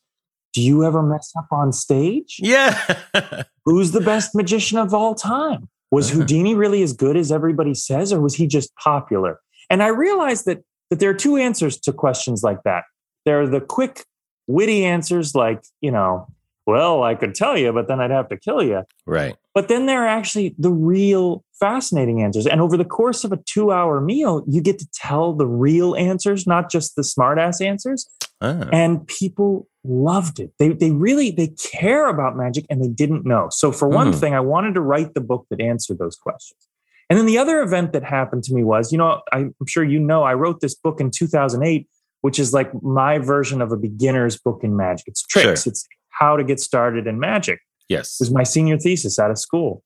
[0.54, 2.38] Do you ever mess up on stage?
[2.40, 2.74] yeah
[3.64, 5.68] Who's the best magician of all time?
[5.90, 6.20] Was Uh-huh.
[6.20, 9.40] Houdini really as good as everybody says, or was he just popular?
[9.70, 12.84] And I realized that that there are two answers to questions like that.
[13.24, 14.04] There are the quick,
[14.46, 16.28] witty answers, like, you know,
[16.66, 18.82] well, I could tell you, but then I'd have to kill you.
[19.06, 22.46] right But then there are actually the real fascinating answers.
[22.46, 25.94] And over the course of a two hour meal, you get to tell the real
[25.96, 28.06] answers, not just the smartass answers.
[28.42, 30.50] Ah, And people loved it.
[30.58, 33.48] They, they really, they care about magic and they didn't know.
[33.50, 34.20] So for one Mhm.
[34.20, 36.60] thing, I wanted to write the book that answered those questions.
[37.08, 40.00] And then the other event that happened to me was, you know, I'm sure you
[40.00, 41.86] know, I wrote this book in 2008,
[42.22, 45.06] which is like my version of a beginner's book in magic.
[45.06, 45.62] It's tricks.
[45.62, 45.70] Sure.
[45.70, 45.86] It's
[46.18, 49.82] how to get started in magic yes It was my senior thesis out of school.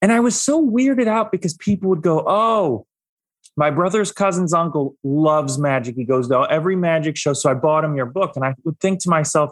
[0.00, 2.86] And I was so weirded out because people would go, Oh,
[3.56, 5.94] my brother's cousin's uncle loves magic.
[5.94, 7.34] He goes to every magic show.
[7.34, 8.32] So I bought him your book.
[8.34, 9.50] And I would think to myself,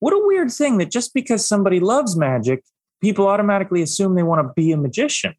[0.00, 2.62] what a weird thing that just because somebody loves magic,
[3.02, 5.34] people automatically assume they want to be a magician.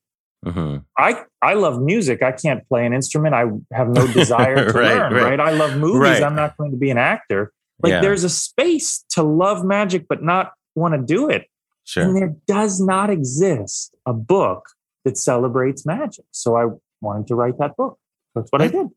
[0.45, 2.21] hmm I, I love music.
[2.21, 3.33] I can't play an instrument.
[3.33, 5.23] I have no desire to Right, learn, right.
[5.23, 5.39] right.
[5.39, 5.99] I love movies.
[5.99, 6.23] Right.
[6.23, 7.51] I'm not going to be an actor.
[7.84, 8.02] Like Yeah.
[8.02, 11.48] there's a space to love magic, but not want to do it.
[11.84, 14.69] sure And there does not exist a book
[15.04, 16.26] that celebrates magic.
[16.32, 16.67] So I
[17.02, 18.00] wanted to write that book.
[18.34, 18.88] That's what I did.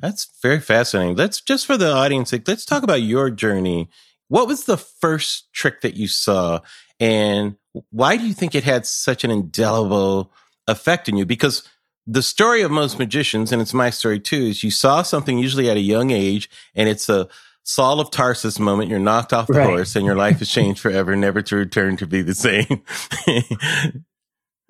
[0.00, 1.16] That's very fascinating.
[1.16, 3.88] Let's just for the audience, sake, let's talk about your journey.
[4.28, 6.60] What was the first trick that you saw,
[7.00, 7.56] and
[7.90, 10.30] why do you think it had such an indelible
[10.66, 11.24] effect in you?
[11.24, 11.66] Because
[12.06, 15.70] the story of most magicians, and it's my story too, is you saw something usually
[15.70, 17.26] at a young age, and it's a
[17.68, 18.88] Saul of Tarsus moment.
[18.88, 19.66] You're knocked off the Right.
[19.68, 22.82] horse, and your life has changed forever, never to return to be the same.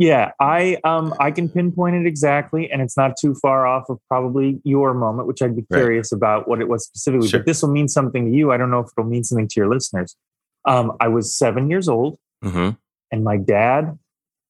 [0.01, 3.99] Yeah, I um I can pinpoint it exactly, and it's not too far off of
[4.09, 5.79] probably your moment, which I'd be Right.
[5.79, 7.27] curious about what it was specifically.
[7.29, 7.41] Sure.
[7.41, 8.53] But this will mean something to you.
[8.53, 10.17] I don't know if it'll mean something to your listeners.
[10.65, 12.71] Um, I was seven years old, mm-hmm.
[13.11, 13.99] and my dad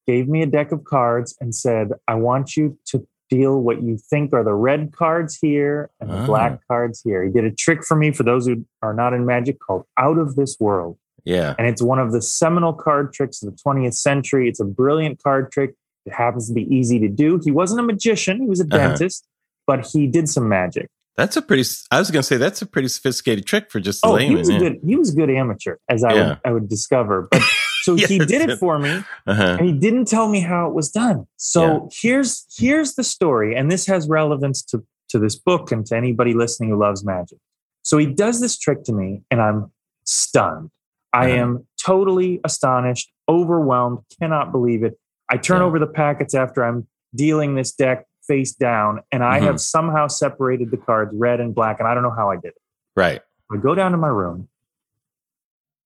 [0.06, 3.96] gave me a deck of cards and said, "I want you to deal what you
[3.98, 6.26] think are the red cards here and the Ah.
[6.26, 9.24] black cards here." He did a trick for me for those who are not in
[9.26, 11.54] magic called "Out of This World." Yeah.
[11.58, 14.48] and it's one of the seminal card tricks of the 20th century.
[14.48, 15.74] It's a brilliant card trick.
[16.06, 17.38] It happens to be easy to do.
[17.44, 18.78] He wasn't a magician, he was a Uh-huh.
[18.78, 19.26] dentist,
[19.66, 20.88] but he did some magic.
[21.18, 21.68] That's a pretty.
[21.90, 24.38] I was going to say that's a pretty sophisticated trick for just Oh, he layman.
[24.38, 24.58] was a yeah.
[24.60, 26.28] good he was a good amateur, as I Yeah.
[26.28, 27.28] would I would discover.
[27.30, 27.42] But
[27.82, 29.56] so he did it for me Uh-huh.
[29.58, 31.26] and he didn't tell me how it was done.
[31.36, 31.78] So Yeah.
[32.00, 36.34] here's here's the story, and this has relevance to to this book and to anybody
[36.34, 37.38] listening who loves magic.
[37.82, 39.72] So he does this trick to me, and I'm
[40.04, 40.70] stunned.
[41.12, 41.40] I Uh-huh.
[41.42, 44.98] am totally astonished, overwhelmed, cannot believe it.
[45.28, 49.44] I turn over the packets after I'm dealing this deck face down, and I Mhm.
[49.44, 52.48] have somehow separated the cards red and black, and I don't know how I did
[52.52, 52.62] it.
[52.94, 53.20] Right.
[53.50, 54.48] I go down to my room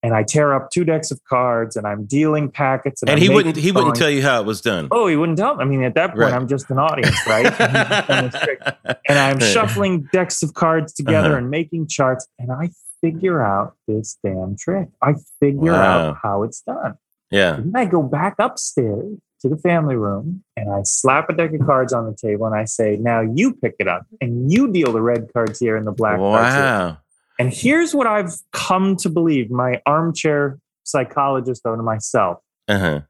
[0.03, 3.03] and I tear up two decks of cards and I'm dealing packets.
[3.03, 3.55] And, And he wouldn't.
[3.57, 4.89] He wouldn't tell you how it was done.
[4.91, 5.55] Oh, he wouldn't tell.
[5.57, 5.63] Me.
[5.63, 6.35] I mean, at that point, Right.
[6.35, 7.47] I'm just an audience, right?
[7.61, 8.61] And he's just done this trick.
[9.09, 11.39] and I'm shuffling decks of cards together Uh-huh.
[11.39, 14.89] and making charts, and I figure out this damn trick.
[15.01, 16.09] I figure Wow.
[16.11, 16.95] out how it's done.
[17.31, 17.55] Yeah.
[17.55, 21.53] And then I go back upstairs to the family room and I slap a deck
[21.53, 24.73] of cards on the table and I say, "Now you pick it up and you
[24.73, 26.99] deal the red cards here and the black cards here." Wow.
[27.39, 32.39] And here's what I've come to believe my armchair psychologist though, to myself.
[32.69, 33.01] Uh-huh.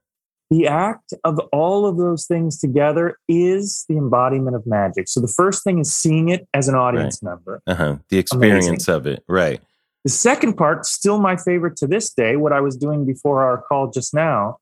[0.51, 5.09] The act of all of those things together is the embodiment of magic.
[5.09, 7.63] So the first thing is seeing it as an audience member.
[7.67, 7.97] Uh-huh.
[8.11, 9.25] The experience of it.
[9.29, 9.61] Right.
[10.05, 13.63] The second part, still my favorite to this day, what I was doing before our
[13.63, 14.59] call just now,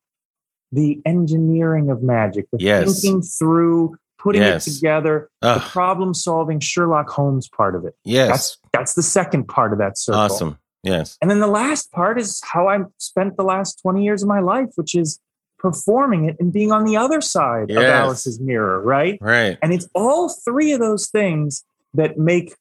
[0.72, 3.00] the engineering of magic, the Yes.
[3.02, 4.66] thinking through, putting Yes.
[4.66, 7.94] it together, the problem solving Sherlock Holmes part of it.
[8.04, 8.28] Yes.
[8.28, 10.20] That's that's the second part of that circle.
[10.20, 10.58] awesome.
[10.82, 11.18] Yes.
[11.20, 14.40] And then the last part is how I spent the last 20 years of my
[14.40, 15.18] life, which is
[15.58, 19.18] performing it and being on the other side of Alice's mirror, right?
[19.20, 19.58] Right.
[19.60, 22.54] And it's all three of those things that make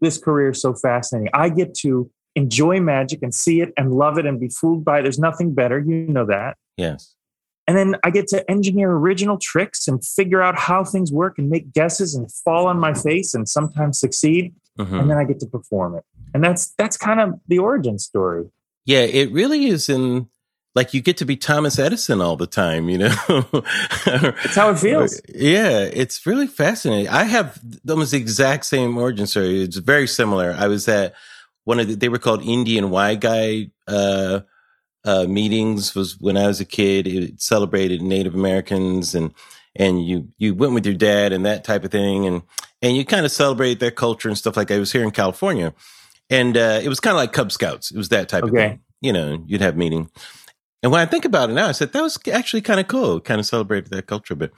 [0.00, 1.30] this career so fascinating.
[1.34, 5.00] I get to enjoy magic and see it and love it and be fooled by
[5.00, 5.02] it.
[5.02, 5.78] There's nothing better.
[5.80, 6.56] You know that.
[6.76, 7.14] Yes.
[7.66, 11.50] And then I get to engineer original tricks and figure out how things work and
[11.50, 14.54] make guesses and fall on my face and sometimes succeed.
[14.78, 15.00] Mhm.
[15.00, 16.04] And then I get to perform it.
[16.34, 18.44] And that's that's kind of the origin story.
[18.84, 20.28] Yeah, it really is in
[20.76, 23.14] like you get to be Thomas Edison all the time, you know.
[24.44, 25.20] It's how it feels.
[25.34, 27.08] Yeah, it's really fascinating.
[27.08, 29.62] I have almost the exact same origin story.
[29.62, 30.54] It's very similar.
[30.56, 31.14] I was at
[31.64, 34.40] one of the, they were called Indian Y Guy uh,
[35.06, 35.94] uh, meetings.
[35.94, 37.06] Was when I was a kid.
[37.06, 39.32] It celebrated Native Americans and
[39.74, 42.42] and you you went with your dad and that type of thing and
[42.82, 44.76] and you kind of celebrate their culture and stuff like that.
[44.76, 45.72] It was here in California,
[46.28, 47.90] and uh, it was kind of like Cub Scouts.
[47.90, 48.80] It was that type of thing.
[49.00, 50.10] You know, you'd have meeting.
[50.82, 53.20] And when I think about it now, I said that was actually kind of cool.
[53.20, 54.52] Kind of celebrated that culture a bit.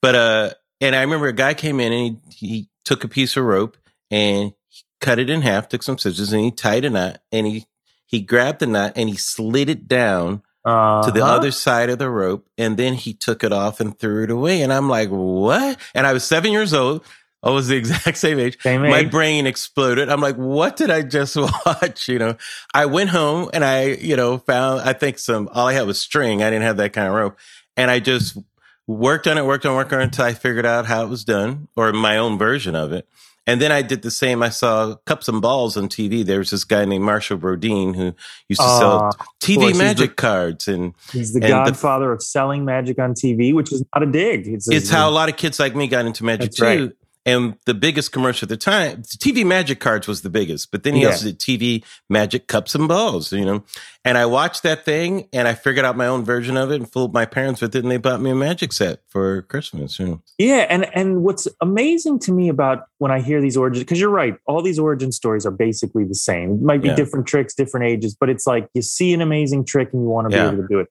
[0.00, 3.36] But uh, and I remember a guy came in and he, he took a piece
[3.36, 3.76] of rope
[4.10, 4.52] and
[5.00, 7.66] cut it in half, took some scissors and he tied a knot and he
[8.14, 11.34] he grabbed the knot and he slid it down to the Uh-huh.
[11.36, 14.62] other side of the rope and then he took it off and threw it away.
[14.62, 15.78] And I'm like, what?
[15.94, 17.04] And I was seven years old.
[17.42, 18.56] I was the exact same age.
[18.62, 18.90] Same age.
[18.90, 20.08] My brain exploded.
[20.08, 22.08] I'm like, what did I just watch?
[22.08, 22.36] You know,
[22.72, 25.98] I went home and I, you know, found, I think some, all I had was
[26.00, 26.42] string.
[26.42, 27.36] I didn't have that kind of rope.
[27.76, 28.38] And I just
[28.86, 31.08] worked on it, worked on, it, worked on it until I figured out how it
[31.10, 33.06] was done or my own version of it.
[33.46, 34.42] And then I did the same.
[34.42, 36.24] I saw cups and balls on TV.
[36.24, 38.14] There was this guy named Marshall Brodien who
[38.48, 42.10] used to Ah, sell TV he's magic the- cards and He's the And the- godfather
[42.12, 44.46] of selling magic on TV, which is not a dig.
[44.48, 46.64] It's, it's how a lot of kids like me got into magic too.
[46.64, 46.90] right.
[47.26, 50.94] And the biggest commercial at the time, TV magic cards was the biggest, but then
[50.94, 51.08] he Yeah.
[51.08, 53.64] also did TV magic cups and balls, you know.
[54.04, 56.92] And I watched that thing and I figured out my own version of it and
[56.92, 59.98] fooled my parents with it, and they bought me a magic set for Christmas.
[59.98, 60.22] You know.
[60.38, 64.10] Yeah, and and what's amazing to me about when I hear these origins, because you're
[64.10, 66.50] right, all these origin stories are basically the same.
[66.56, 66.94] It might be Yeah.
[66.96, 70.30] different tricks, different ages, but it's like you see an amazing trick and you want
[70.30, 70.48] to Yeah.
[70.50, 70.88] be able to do it.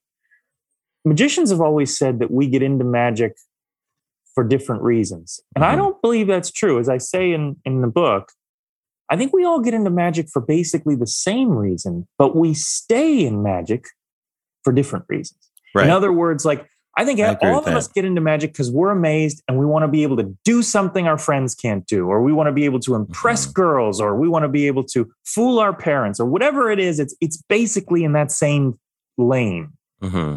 [1.04, 3.36] Magicians have always said that we get into magic
[4.34, 5.78] for different reasons, and I Mhm.
[5.78, 6.78] don't believe that's true.
[6.78, 8.32] As I say in in the book,
[9.10, 13.24] I think we all get into magic for basically the same reason, but we stay
[13.24, 13.84] in magic
[14.64, 15.38] for different reasons.
[15.74, 15.84] Right.
[15.84, 16.66] In other words, like
[16.96, 17.76] I think I all of that.
[17.76, 20.62] us get into magic because we're amazed and we want to be able to do
[20.62, 23.52] something our friends can't do, or we want to be able to impress Mm-hmm.
[23.52, 26.98] girls, or we want to be able to fool our parents, or whatever it is.
[27.00, 28.78] It's it's basically in that same
[29.18, 29.72] lane.
[30.00, 30.36] hmm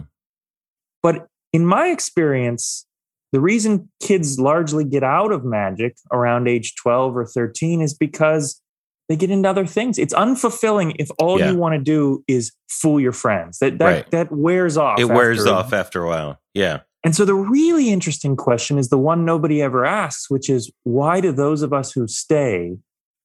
[1.03, 2.86] But in my experience,
[3.31, 8.61] the reason kids largely get out of magic around age 12 or 13 is because
[9.09, 9.97] they get into other things.
[9.97, 11.51] It's unfulfilling if all Yeah.
[11.51, 13.59] you want to do is fool your friends.
[13.59, 14.11] That that Right.
[14.11, 14.99] that wears off.
[14.99, 16.39] It wears after- off after a while.
[16.53, 16.81] Yeah.
[17.03, 21.21] And so the really interesting question is the one nobody ever asks, which is why
[21.21, 22.77] do those of us who stay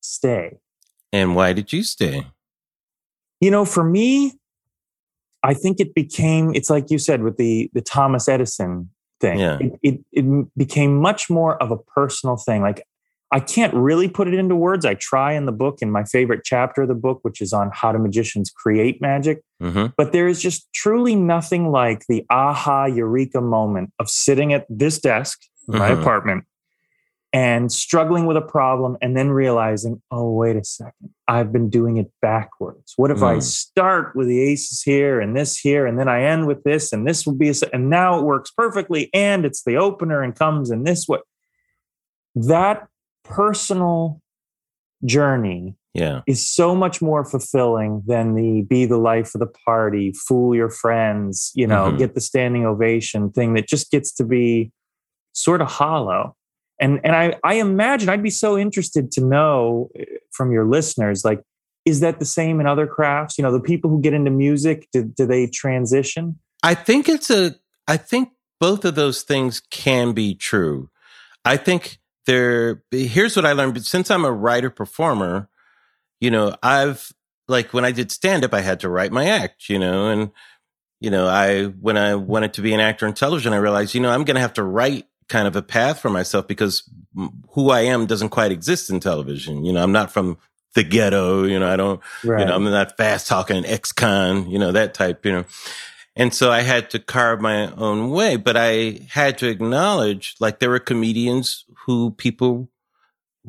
[0.03, 0.59] stay?
[1.13, 2.27] And why did you stay?
[3.41, 4.35] You know, for me,
[5.43, 8.91] I think it became it's like you said with the the Thomas Edison
[9.23, 9.39] thing.
[9.39, 9.59] Yeah.
[9.61, 10.25] It, it it
[10.65, 12.61] became much more of a personal thing.
[12.61, 12.81] Like
[13.35, 14.85] I can't really put it into words.
[14.85, 17.71] I try in the book in my favorite chapter of the book, which is on
[17.73, 19.37] how do magicians create magic.
[19.61, 24.67] hmm But there is just truly nothing like the aha eureka moment of sitting at
[24.69, 25.39] this desk
[25.73, 26.01] in my Mhm.
[26.01, 26.45] apartment
[27.33, 31.97] and struggling with a problem and then realizing, oh, wait a second, I've been doing
[31.97, 32.93] it backwards.
[32.97, 33.43] What if I Mm.
[33.43, 37.07] start with the aces here and this here, and then I end with this, and
[37.07, 40.71] this will be a, and now it works perfectly, and it's the opener and comes
[40.71, 41.21] in this way.
[42.35, 42.87] That
[43.25, 44.21] personal
[45.05, 46.21] journey Yeah.
[46.27, 50.71] is so much more fulfilling than the be the life of the party, fool your
[50.71, 51.99] friends, you know, Mhm.
[51.99, 54.71] get the standing ovation thing that just gets to be
[55.33, 56.37] sort of hollow.
[56.81, 61.25] And and I I imagine I'd be so interested to know eh, from your listeners
[61.25, 61.43] like
[61.85, 63.39] is that the same in other crafts?
[63.39, 66.39] You know, the people who get into music, do, do they transition?
[66.63, 67.57] I think it's a,
[67.89, 68.31] I think
[68.61, 70.91] both of those things can be true.
[71.45, 73.75] I think there, here's what I learned.
[73.75, 75.49] But since I'm a writer performer,
[76.21, 77.13] you know, I've,
[77.49, 80.31] like when I did stand up, I had to write my act, you know, and,
[81.01, 84.01] you know, I when I wanted to be an actor in television, I realized, you
[84.01, 86.89] know, I'm going to have to write kind of a path for myself because
[87.53, 89.65] who I am doesn't quite exist in television.
[89.65, 90.37] You know, I'm not from
[90.75, 91.45] the ghetto.
[91.45, 92.01] You know, I don't.
[92.23, 92.41] Right.
[92.41, 94.51] You know, I'm not fast talking ex-con.
[94.51, 95.25] You know, that type.
[95.25, 95.45] You know.
[96.15, 100.59] And so I had to carve my own way, but I had to acknowledge like
[100.59, 102.69] there were comedians who people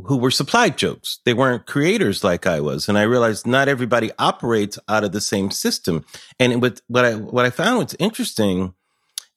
[0.05, 1.19] who were supplied jokes.
[1.25, 2.87] They weren't creators like I was.
[2.89, 6.05] And I realized not everybody operates out of the same system.
[6.39, 8.73] And what, what I, what I found was interesting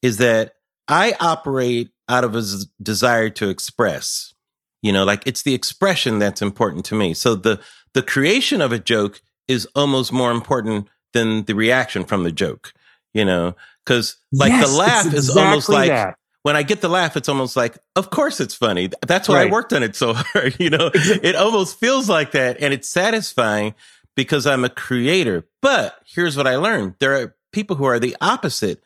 [0.01, 0.55] is that
[0.89, 2.43] I operate out of a
[2.83, 4.35] desire to express,
[4.83, 7.15] you know, like it's the expression that's important to me.
[7.15, 7.61] So the,
[7.95, 12.73] the creation of a joke is almost more important than the reaction from the joke,
[13.15, 16.17] you know, cause like yes, the laugh exactly is almost like, that
[16.47, 18.89] when I get the laugh, it's almost like, of course it's funny.
[19.05, 19.49] That's why right.
[19.49, 20.55] I worked on it so hard.
[20.61, 22.59] You know, it almost feels like that.
[22.61, 23.75] And it's satisfying
[24.15, 25.45] because I'm a creator.
[25.61, 26.95] But here's what I learned.
[27.01, 28.81] There are people who are the opposite.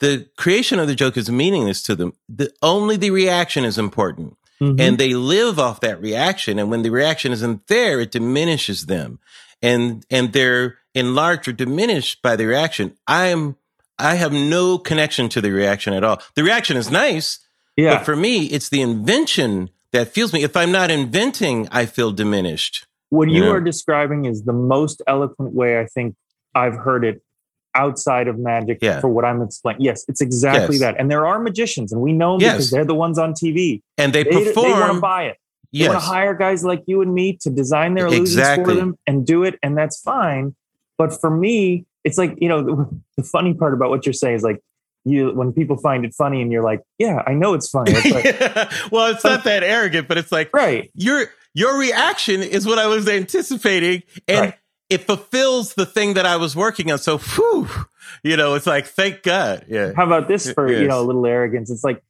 [0.00, 2.12] The creation of the joke is meaningless to them.
[2.28, 4.36] The, only the reaction is important.
[4.60, 4.80] Mm-hmm.
[4.80, 6.58] And they live off that reaction.
[6.58, 9.18] And when the reaction isn't there, it diminishes them.
[9.62, 12.96] And, and they're enlarged or diminished by the reaction.
[13.06, 13.56] I'm
[13.98, 16.20] I have no connection to the reaction at all.
[16.34, 17.38] The reaction is nice,
[17.76, 17.96] yeah.
[17.96, 20.42] but for me, it's the invention that feels me.
[20.42, 22.86] If I'm not inventing, I feel diminished.
[23.08, 23.52] What you, you know?
[23.52, 26.14] are describing is the most eloquent way I think
[26.54, 27.22] I've heard it
[27.76, 29.00] outside of magic yeah.
[29.00, 29.82] for what I'm explaining.
[29.82, 30.80] Yes, it's exactly yes.
[30.80, 30.98] that.
[30.98, 32.52] And there are magicians, and we know them yes.
[32.54, 33.82] because they're the ones on TV.
[33.98, 34.66] And they, they perform.
[34.66, 35.38] They want to buy it.
[35.72, 38.64] They want to hire guys like you and me to design their illusions exactly.
[38.64, 40.54] for them and do it, and that's fine.
[40.96, 44.36] But for me, it's like you know the, the, funny part about what you're saying
[44.36, 44.62] is like
[45.04, 48.10] you when people find it funny and you're like yeah i know it's funny it's
[48.56, 52.78] like, well it's not that arrogant but it's like right your your reaction is what
[52.78, 54.54] i was anticipating and right.
[54.88, 57.68] It fulfills the thing that i was working on so whew,
[58.22, 60.80] you know it's like thank god yeah how about this for yes.
[60.80, 62.02] you know a little arrogance it's like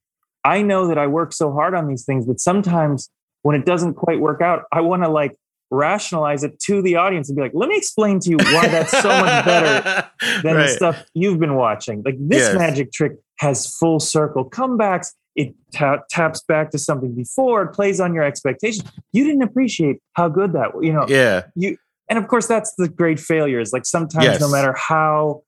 [0.45, 3.11] i know that i work so hard on these things but sometimes
[3.43, 5.37] when it doesn't quite work out i want to like
[5.71, 8.93] rationalize it to the audience and be like, let me explain to you why that's
[8.93, 10.09] so much better
[10.43, 10.67] than right.
[10.67, 12.03] the stuff you've been watching.
[12.05, 12.57] Like this yes.
[12.57, 15.09] magic trick has full circle comebacks.
[15.35, 17.62] It ta- taps back to something before.
[17.65, 18.91] It plays on your expectations.
[19.12, 21.07] You didn't appreciate how good that, you know.
[21.09, 21.43] Yeah.
[21.55, 21.77] You
[22.09, 23.61] and of course that's the great failure.
[23.61, 24.40] Is like sometimes yes.
[24.40, 25.42] no matter how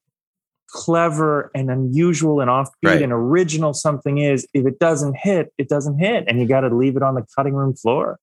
[0.69, 3.03] clever and unusual and offbeat right.
[3.03, 6.75] and original something is, if it doesn't hit, it doesn't hit, and you got to
[6.75, 8.19] leave it on the cutting room floor.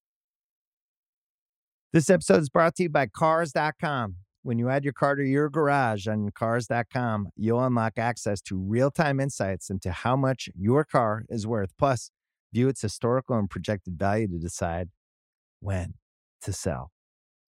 [1.91, 4.17] This episode is brought to you by Cars.com.
[4.43, 8.91] When you add your car to your garage on Cars.com, you'll unlock access to real
[8.91, 12.11] time insights into how much your car is worth, plus,
[12.53, 14.89] view its historical and projected value to decide
[15.61, 15.95] when
[16.41, 16.91] to sell.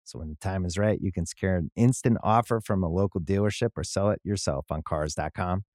[0.07, 3.19] So, when the time is right, you can secure an instant offer from a local
[3.19, 5.65] dealership or sell it yourself on Cars.com.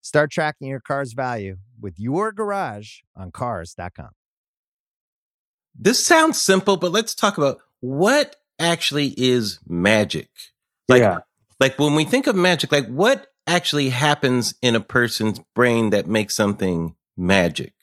[0.00, 4.08] Start tracking your car's value with your garage on Cars.com.
[5.78, 10.30] This sounds simple, but let's talk about what actually is magic?
[10.88, 11.18] Like, yeah.
[11.60, 16.06] like when we think of magic, like what actually happens in a person's brain that
[16.06, 17.74] makes something magic?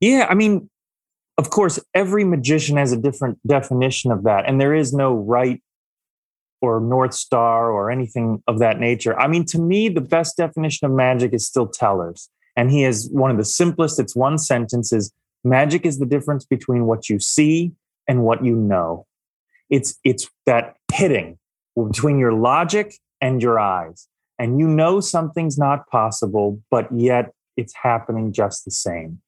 [0.00, 0.70] Yeah, I mean,
[1.38, 5.62] of course, every magician has a different definition of that, and there is no right
[6.60, 9.18] or North Star or anything of that nature.
[9.18, 12.30] I mean, to me, the best definition of magic is still Teller's.
[12.56, 15.12] And he is one of the simplest, it's one sentence is
[15.44, 17.72] magic is the difference between what you see
[18.08, 19.06] and what you know.
[19.68, 21.38] It's it's that hitting
[21.76, 24.08] between your logic and your eyes.
[24.38, 29.20] And you know something's not possible, but yet it's happening just the same.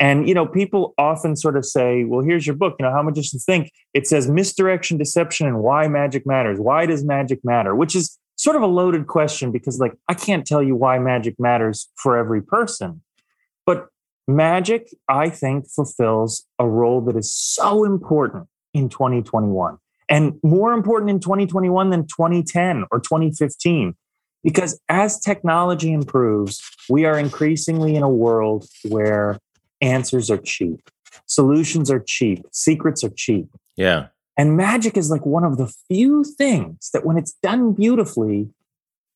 [0.00, 2.74] And you know, people often sort of say, "Well, here's your book.
[2.78, 6.58] You know, how magicians think." It says misdirection, deception, and why magic matters.
[6.58, 7.74] Why does magic matter?
[7.74, 11.34] Which is sort of a loaded question because, like, I can't tell you why magic
[11.38, 13.02] matters for every person.
[13.66, 13.88] But
[14.30, 21.10] Magic, I think, fulfills a role that is so important in 2021 and more important
[21.10, 23.96] in 2021 than 2010 or 2015.
[24.44, 29.38] Because as technology improves, we are increasingly in a world where
[29.80, 30.90] answers are cheap,
[31.26, 33.48] solutions are cheap, secrets are cheap.
[33.76, 34.08] Yeah.
[34.36, 38.48] And magic is like one of the few things that when it's done beautifully,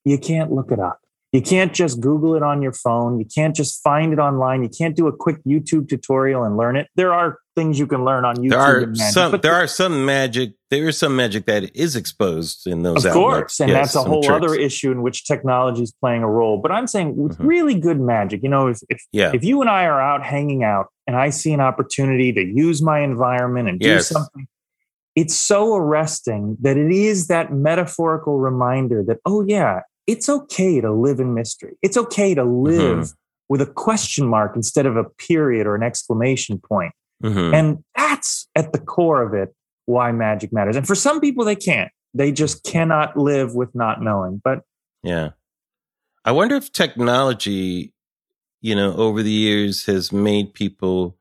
[0.04, 1.00] you can't look it up.
[1.34, 3.18] You can't just Google it on your phone.
[3.18, 4.62] You can't just find it online.
[4.62, 6.86] You can't do a quick YouTube tutorial and learn it.
[6.94, 8.50] There are things you can learn on YouTube.
[8.50, 9.30] There are some.
[9.32, 10.52] There the, are some magic.
[10.70, 13.04] There is some magic that is exposed in those.
[13.04, 13.14] Of outlets.
[13.16, 14.36] course, and yes, that's a whole tricks.
[14.44, 16.58] other issue in which technology is playing a role.
[16.58, 17.46] But I'm saying with mm-hmm.
[17.48, 19.32] really good magic, you know, if if, yeah.
[19.34, 22.80] if you and I are out hanging out and I see an opportunity to use
[22.80, 24.06] my environment and do yes.
[24.06, 24.46] something,
[25.16, 30.92] it's so arresting that it is that metaphorical reminder that oh yeah it's okay to
[30.92, 31.76] live in mystery.
[31.82, 33.14] It's okay to live mm-hmm.
[33.48, 36.92] with a question mark instead of a period or an exclamation point.
[37.22, 37.54] Mm-hmm.
[37.54, 39.54] And that's at the core of it
[39.86, 40.76] why magic matters.
[40.76, 41.90] And for some people, they can't.
[42.12, 44.40] They just cannot live with not knowing.
[44.42, 44.60] But
[45.02, 45.30] yeah.
[46.24, 47.92] I wonder if technology,
[48.60, 51.16] you know, over the years has made people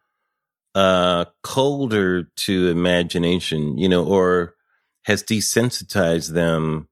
[0.75, 4.55] uh colder to imagination, you know, or
[5.05, 6.87] has desensitized them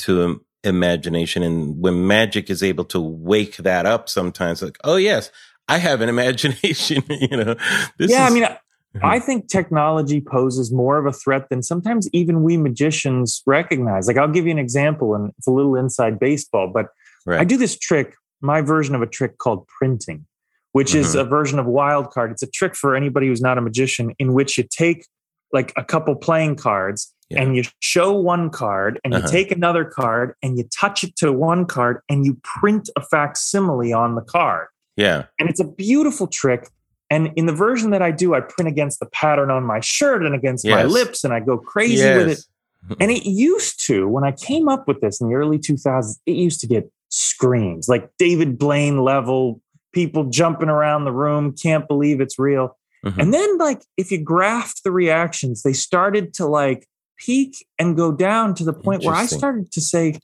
[0.00, 1.42] to imagination.
[1.42, 5.30] And when magic is able to wake that up sometimes, like, oh, yes,
[5.68, 7.56] I have an imagination, you know.
[7.98, 8.46] yeah, is- I mean,
[9.02, 14.08] I think technology poses more of a threat than sometimes even we magicians recognize.
[14.08, 16.86] Like, I'll give you an example, and it's a little inside baseball, but
[17.24, 17.40] right.
[17.40, 20.26] I do this trick, my version of a trick called printing,
[20.72, 21.00] which mm-hmm.
[21.00, 22.32] is a version of wild card.
[22.32, 25.06] It's a trick for anybody who's not a magician in which you take
[25.52, 27.42] like a couple playing cards yeah.
[27.42, 29.26] and you show one card and uh-huh.
[29.26, 33.00] you take another card and you touch it to one card and you print a
[33.00, 34.66] facsimile on the card.
[34.96, 35.24] Yeah.
[35.38, 36.68] And it's a beautiful trick.
[37.08, 40.24] And in the version that I do, I print against the pattern on my shirt
[40.24, 40.74] and against yes.
[40.74, 42.16] my lips and I go crazy yes.
[42.16, 42.44] with it.
[42.98, 46.34] And it used to, when I came up with this in the early 2000s, it
[46.34, 49.60] used to get screams like David Blaine level,
[49.92, 52.78] people jumping around the room, can't believe it's real.
[53.04, 53.20] Mm-hmm.
[53.20, 56.86] And then, like, if you graphed the reactions, they started to like
[57.20, 60.18] peak and go down to the point where I started to say,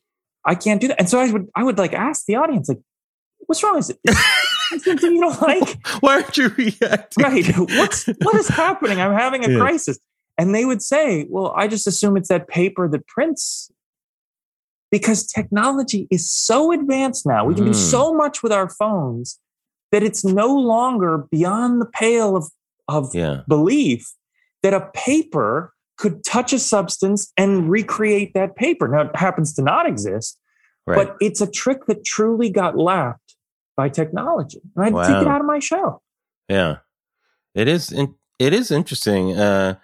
[0.45, 0.99] I can't do that.
[0.99, 2.81] And so I would, I would like ask the audience, like,
[3.47, 3.79] what's wrong?
[3.79, 3.99] Is it
[4.83, 5.79] something you don't like?
[6.01, 7.23] Why aren't you reacting?
[7.23, 7.47] Right.
[7.57, 9.01] What's, what is happening?
[9.01, 9.59] I'm having a yeah.
[9.59, 9.99] crisis.
[10.39, 13.71] And they would say, well, I just assume it's that paper that prints
[14.91, 17.45] because technology is so advanced now.
[17.45, 17.69] We can mm.
[17.69, 19.41] do so much with our phones
[19.93, 22.51] that it's no longer beyond the pale of,
[22.89, 23.43] of yeah.
[23.49, 24.13] belief
[24.63, 28.89] that a paper could touch a substance and recreate that paper.
[28.89, 30.39] Now, it happens to not exist,
[30.87, 31.07] right.
[31.07, 33.35] but it's a trick that truly got lapped
[33.77, 34.61] by technology.
[34.75, 35.03] And I wow.
[35.03, 36.03] take it out of my show.
[36.49, 36.79] Yeah,
[37.55, 37.93] it is.
[37.93, 39.37] In, it is interesting.
[39.37, 39.77] Uh,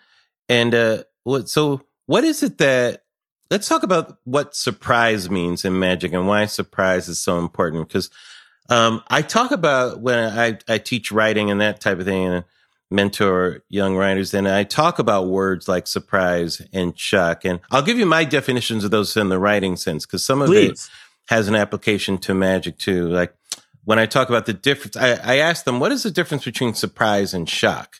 [0.49, 1.49] and uh, what?
[1.49, 3.03] So, what is it that?
[3.51, 7.89] Let's talk about what surprise means in magic and why surprise is so important.
[7.89, 8.09] Because
[8.71, 12.27] um, I talk about when I, I teach writing and that type of thing.
[12.27, 12.45] And
[12.93, 17.45] mentor young writers and I talk about words like surprise and shock.
[17.45, 20.49] And I'll give you my definitions of those in the writing sense because some of
[20.49, 20.71] Please.
[20.71, 20.91] it
[21.29, 23.09] has an application to magic too.
[23.09, 23.35] Like
[23.85, 26.75] when I talk about the difference, I, I ask them, what is the difference between
[26.75, 27.97] surprise and shock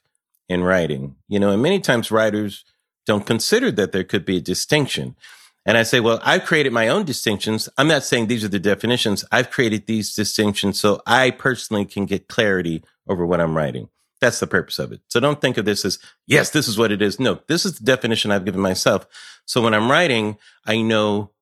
[0.49, 1.17] in writing?
[1.29, 2.65] You know, and many times writers
[3.07, 5.17] don't consider that there could be a distinction.
[5.65, 7.69] And I say, well, I've created my own distinctions.
[7.79, 9.25] I'm not saying these are the definitions.
[9.31, 13.89] I've created these distinctions so I personally can get clarity over what I'm writing.
[14.23, 15.01] That's the purpose of it.
[15.09, 15.99] So don't think of this as,
[16.29, 17.19] yes, this is what it is.
[17.19, 19.05] No, this is the definition I've given myself.
[19.47, 21.33] So when I'm writing, I know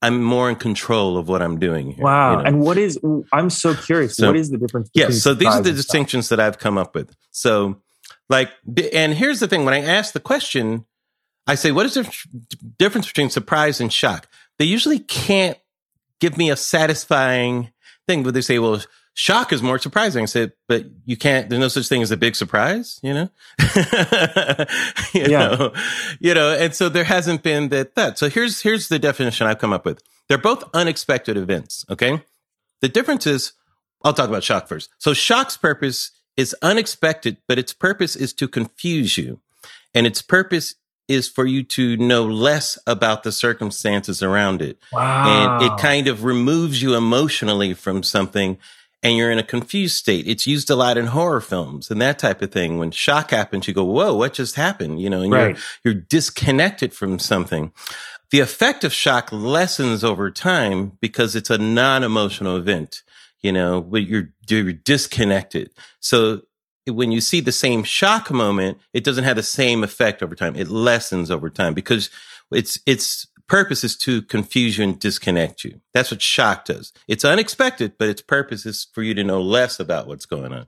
[0.00, 1.90] I'm more in control of what I'm doing.
[1.90, 2.30] Here, wow.
[2.30, 2.44] You know?
[2.44, 2.96] And what is,
[3.32, 4.88] I'm so curious, so, what is the difference?
[4.94, 5.20] Yes.
[5.20, 6.38] so these are the distinctions stuff?
[6.38, 7.12] that I've come up with.
[7.32, 7.82] So
[8.28, 8.50] like,
[8.92, 10.84] and here's the thing when I ask the question,
[11.46, 12.08] I say, what is the
[12.78, 14.28] difference between surprise and shock?
[14.58, 15.58] They usually can't
[16.20, 17.72] give me a satisfying
[18.06, 18.80] thing, but they say, well,
[19.18, 20.22] shock is more surprising.
[20.22, 23.28] I said, but you can't, there's no such thing as a big surprise, you know?
[25.12, 25.38] you yeah.
[25.48, 25.72] know,
[26.20, 28.16] you know, and so there hasn't been that, that.
[28.16, 30.00] So here's, here's the definition I've come up with.
[30.28, 31.84] They're both unexpected events.
[31.90, 32.22] Okay.
[32.80, 33.54] The difference is,
[34.04, 34.88] I'll talk about shock first.
[34.98, 39.40] So shock's purpose is unexpected, but its purpose is to confuse you.
[39.94, 40.76] And its purpose
[41.08, 44.78] is for you to know less about the circumstances around it.
[44.92, 45.58] Wow.
[45.58, 48.58] And it kind of removes you emotionally from something
[49.02, 50.26] and you're in a confused state.
[50.26, 52.78] It's used a lot in horror films and that type of thing.
[52.78, 55.00] When shock happens, you go, whoa, what just happened?
[55.00, 55.56] You know, and right.
[55.84, 57.72] you're, you're disconnected from something.
[58.30, 63.02] The effect of shock lessens over time because it's a non-emotional event,
[63.40, 65.70] you know, but you're, you're disconnected.
[66.00, 66.42] So
[66.86, 70.56] when you see the same shock moment, it doesn't have the same effect over time.
[70.56, 72.10] It lessens over time because
[72.50, 75.80] it's, it's purpose is to confuse you and disconnect you.
[75.92, 76.92] That's what shock does.
[77.08, 80.66] It's unexpected, but its purpose is for you to know less about what's going on.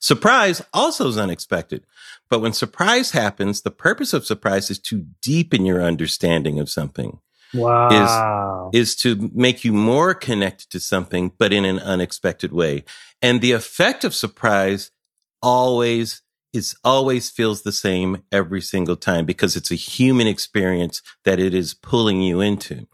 [0.00, 1.84] Surprise also is unexpected.
[2.28, 7.20] But when surprise happens, the purpose of surprise is to deepen your understanding of something.
[7.52, 8.70] Wow.
[8.72, 12.84] Is, is to make you more connected to something, but in an unexpected way.
[13.20, 14.90] And the effect of surprise
[15.42, 16.22] always
[16.52, 21.54] is always feels the same every single time because it's a human experience that it
[21.54, 22.86] is pulling you into.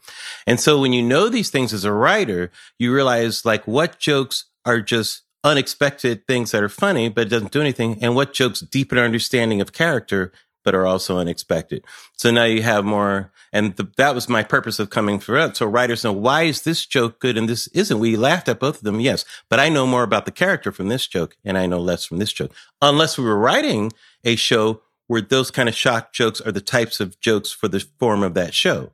[0.47, 4.47] And so when you know these things as a writer, you realize like what jokes
[4.65, 8.03] are just unexpected things that are funny, but it doesn't do anything.
[8.03, 10.33] And what jokes deepen our understanding of character,
[10.67, 11.85] but are also unexpected.
[12.17, 15.57] So now you have more, and the, that was my purpose of coming for it.
[15.57, 18.01] So writers know why is this joke good and this isn't.
[18.01, 20.89] We laughed at both of them, yes, but I know more about the character from
[20.89, 22.53] this joke, and I know less from this joke.
[22.83, 23.93] Unless we were writing
[24.25, 27.87] a show where those kind of shock jokes are the types of jokes for the
[28.01, 28.91] form of that show.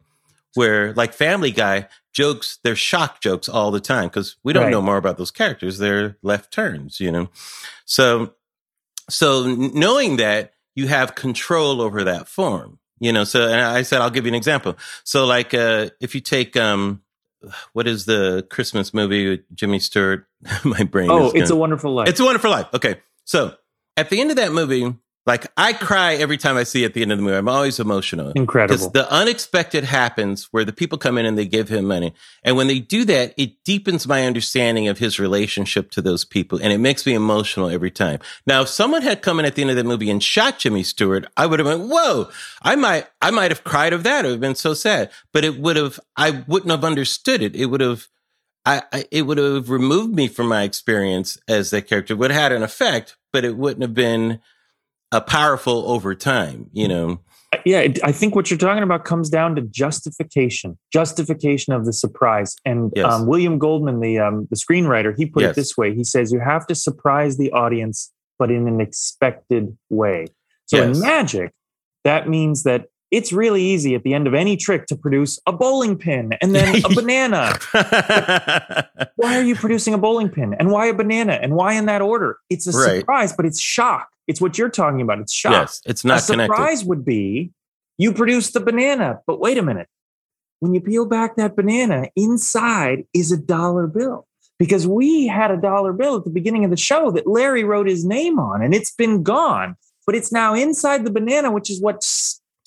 [0.54, 4.72] Where like Family Guy jokes, they're shock jokes all the time because we don't Right.
[4.72, 5.78] know more about those characters.
[5.78, 7.30] They're left turns, you know.
[7.86, 8.34] So,
[9.08, 13.24] so knowing that you have control over that form, you know.
[13.24, 14.76] So, and I said I'll give you an example.
[15.04, 17.02] So, like, uh, if you take um,
[17.72, 20.26] what is the Christmas movie with Jimmy Stewart?
[20.64, 21.10] My brain.
[21.10, 22.08] Oh, it's a gonna- wonderful life.
[22.08, 22.66] it's a Wonderful Life.
[22.74, 22.96] Okay.
[23.24, 23.54] So
[23.96, 24.94] at the end of that movie,
[25.24, 27.36] like I cry every time I see it at the end of the movie.
[27.36, 28.32] I'm always emotional.
[28.32, 28.90] Because incredible.
[28.90, 32.12] the unexpected happens where the people come in and they give him money.
[32.42, 36.58] And when they do that, it deepens my understanding of his relationship to those people.
[36.60, 38.18] And it makes me emotional every time.
[38.46, 40.82] Now, if someone had come in at the end of the movie and shot Jimmy
[40.82, 42.28] Stewart, I would have went, whoa,
[42.62, 44.24] I might, I might have cried of that.
[44.24, 47.54] It would have been so sad, but it would have, I wouldn't have understood it.
[47.54, 48.08] It would have,
[48.64, 52.14] I, I it would have removed me from my experience as that character.
[52.14, 54.40] It would have had an effect, but it wouldn't have been
[55.12, 57.20] a powerful over time, you know?
[57.66, 62.56] yeah, I think what you're talking about comes down to justification, justification of the surprise.
[62.64, 63.06] And Yes.
[63.06, 65.50] um, William Goldman, the um, the screenwriter, he put Yes.
[65.52, 69.76] it this way: he says you have to surprise the audience, but in an expected
[69.90, 70.26] way.
[70.64, 70.96] So Yes.
[70.96, 71.52] in magic,
[72.04, 75.52] that means that it's really easy at the end of any trick to produce a
[75.52, 77.56] bowling pin and then a banana.
[79.16, 80.54] Why are you producing a bowling pin?
[80.54, 81.34] And why a banana?
[81.34, 82.38] And why in that order?
[82.50, 83.00] It's a Right.
[83.00, 84.08] surprise, but it's shock.
[84.26, 85.18] It's what you're talking about.
[85.20, 86.52] It's shock yes, it's not a connected.
[86.54, 87.52] surprise would be
[87.98, 89.88] you produce the banana, but wait a minute.
[90.60, 94.26] When you peel back that banana, inside is a dollar bill.
[94.58, 97.88] Because we had a dollar bill at the beginning of the show that Larry wrote
[97.88, 99.76] his name on, and it's been gone.
[100.06, 102.02] But it's now inside the banana, which is what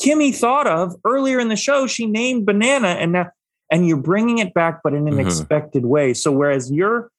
[0.01, 1.87] Kimmy thought of earlier in the show.
[1.87, 3.31] She named banana, and now
[3.71, 5.25] and you're bringing it back, but in an Mhm.
[5.25, 6.13] expected way.
[6.13, 7.09] So whereas you're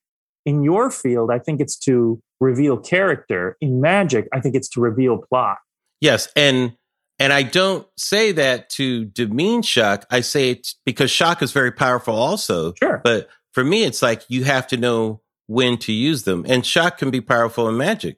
[0.45, 3.57] in your field, I think it's to reveal character.
[3.59, 5.57] In magic, I think it's to reveal plot.
[5.99, 6.73] Yes, and
[7.19, 10.05] and I don't say that to demean shock.
[10.11, 12.73] I say it because shock is very powerful also.
[12.75, 13.01] Sure.
[13.03, 16.99] But for me, it's like you have to know when to use them, and shock
[16.99, 18.17] can be powerful in magic.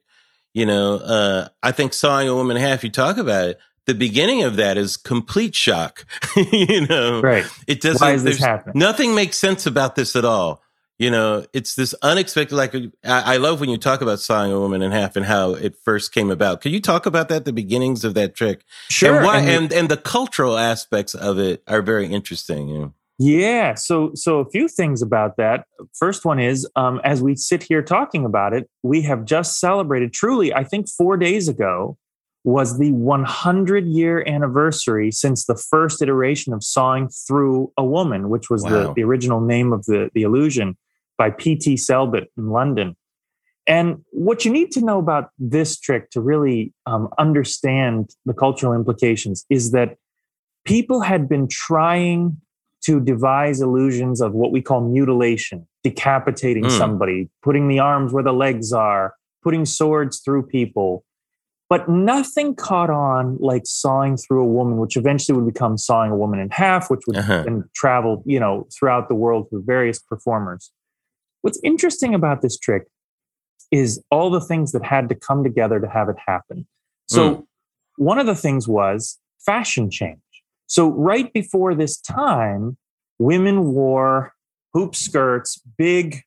[0.53, 2.83] You know, uh, I think sawing a woman half.
[2.83, 3.59] You talk about it.
[3.89, 6.05] The beginning of that is complete shock.
[6.51, 7.45] you know, Right.
[7.65, 7.99] it doesn't.
[8.05, 8.77] Why is this happening?
[8.77, 10.61] Nothing makes sense about this at all.
[10.99, 12.53] You know, it's this unexpected.
[12.55, 12.81] Like I,
[13.33, 16.13] I love when you talk about sawing a woman in half and how it first
[16.13, 16.61] came about.
[16.61, 17.45] Could you talk about that?
[17.45, 19.15] The beginnings of that trick, Sure.
[19.15, 22.67] and why, and- and, and the cultural aspects of it are very interesting.
[22.67, 22.93] You know?
[23.17, 23.73] yeah.
[23.73, 25.65] So, so a few things about that.
[25.95, 30.13] First one is, um, as we sit here talking about it, we have just celebrated.
[30.13, 31.97] Truly, I think four days ago
[32.49, 38.49] was the 100 year anniversary since the first iteration of sawing through a woman, which
[38.49, 40.77] was the, the original name of the the illusion
[41.17, 41.75] by P.T.
[41.75, 42.95] Selbit in London.
[43.67, 48.73] And what you need to know about this trick to really um, understand the cultural
[48.73, 49.97] implications is that
[50.65, 52.37] people had been trying
[52.85, 56.77] to devise illusions of what we call mutilation, decapitating Mm.
[56.77, 61.03] somebody, putting the arms where the legs are, putting swords through people.
[61.69, 66.17] But nothing caught on like sawing through a woman, which eventually would become sawing a
[66.17, 67.43] woman in half, which would Uh-huh.
[67.43, 70.71] then travel, you know, throughout the world through various performers.
[71.41, 72.87] What's interesting about this trick
[73.71, 76.67] is all the things that had to come together to have it happen.
[77.07, 77.47] So,
[77.97, 80.19] one of the things was fashion change.
[80.65, 82.77] So, right before this time,
[83.19, 84.33] women wore
[84.73, 86.23] hoop skirts, big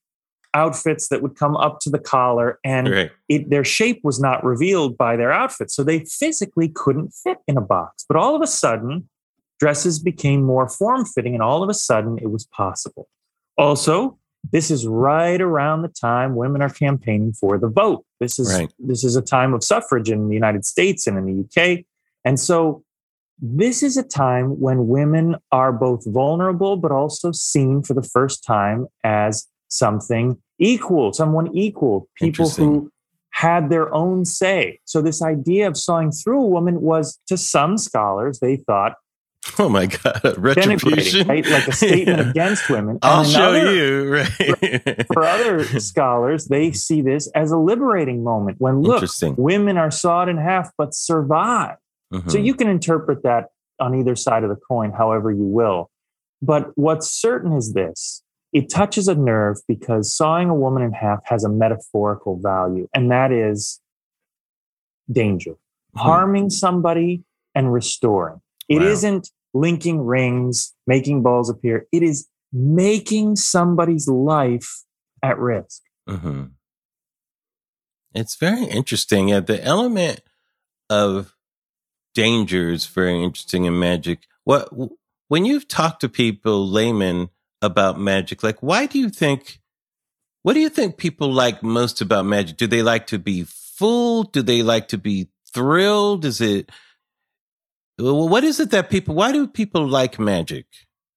[0.54, 3.10] outfits that would come up to the collar, and Right.
[3.28, 5.74] it, their shape was not revealed by their outfits.
[5.74, 8.04] So, they physically couldn't fit in a box.
[8.08, 9.08] But all of a sudden,
[9.58, 13.08] dresses became more form fitting, and all of a sudden, it was possible.
[13.56, 14.18] Also,
[14.50, 18.04] this is right around the time women are campaigning for the vote.
[18.18, 18.72] This is Right.
[18.78, 21.84] this is a time of suffrage in the United States and in the UK.
[22.24, 22.82] And so
[23.40, 28.44] this is a time when women are both vulnerable but also seen for the first
[28.44, 32.90] time as something equal, someone equal, people who
[33.30, 34.78] had their own say.
[34.84, 38.94] So this idea of sawing through a woman was to some scholars they thought
[39.58, 41.26] Oh my God, retribution.
[41.26, 41.44] right?
[41.44, 42.30] Like a statement Yeah.
[42.30, 42.98] against women.
[43.02, 44.12] I'll show you.
[44.12, 45.06] Right.
[45.12, 49.02] for other scholars, they see this as a liberating moment when look,
[49.36, 51.76] women are sawed in half but survive.
[52.12, 52.44] So Mhm.
[52.44, 53.48] you can interpret that
[53.80, 55.90] on either side of the coin, however you will.
[56.40, 58.22] But what's certain is this
[58.52, 63.10] it touches a nerve because sawing a woman in half has a metaphorical value, and
[63.10, 63.80] that is
[65.10, 65.52] danger.
[65.94, 66.00] Hmm.
[66.00, 67.24] Harming somebody
[67.54, 68.40] and restoring.
[68.68, 68.88] It Wow.
[69.12, 71.86] not linking rings, making balls appear.
[71.92, 74.84] It is making somebody's life
[75.22, 75.82] at risk.
[76.08, 76.44] hmm
[78.14, 79.28] It's very interesting.
[79.28, 80.20] Yeah, the element
[80.90, 81.34] of
[82.14, 84.26] danger is very interesting in magic.
[84.44, 84.68] What
[85.28, 87.30] when you've talked to people, laymen,
[87.62, 89.58] about magic, like why do you think?
[90.42, 92.56] What do you think people like most about magic?
[92.56, 94.32] Do they like to be fooled?
[94.32, 96.24] Do they like to be thrilled?
[96.24, 96.70] Is it?
[97.98, 99.14] What is it that people?
[99.14, 100.66] Why do people like magic?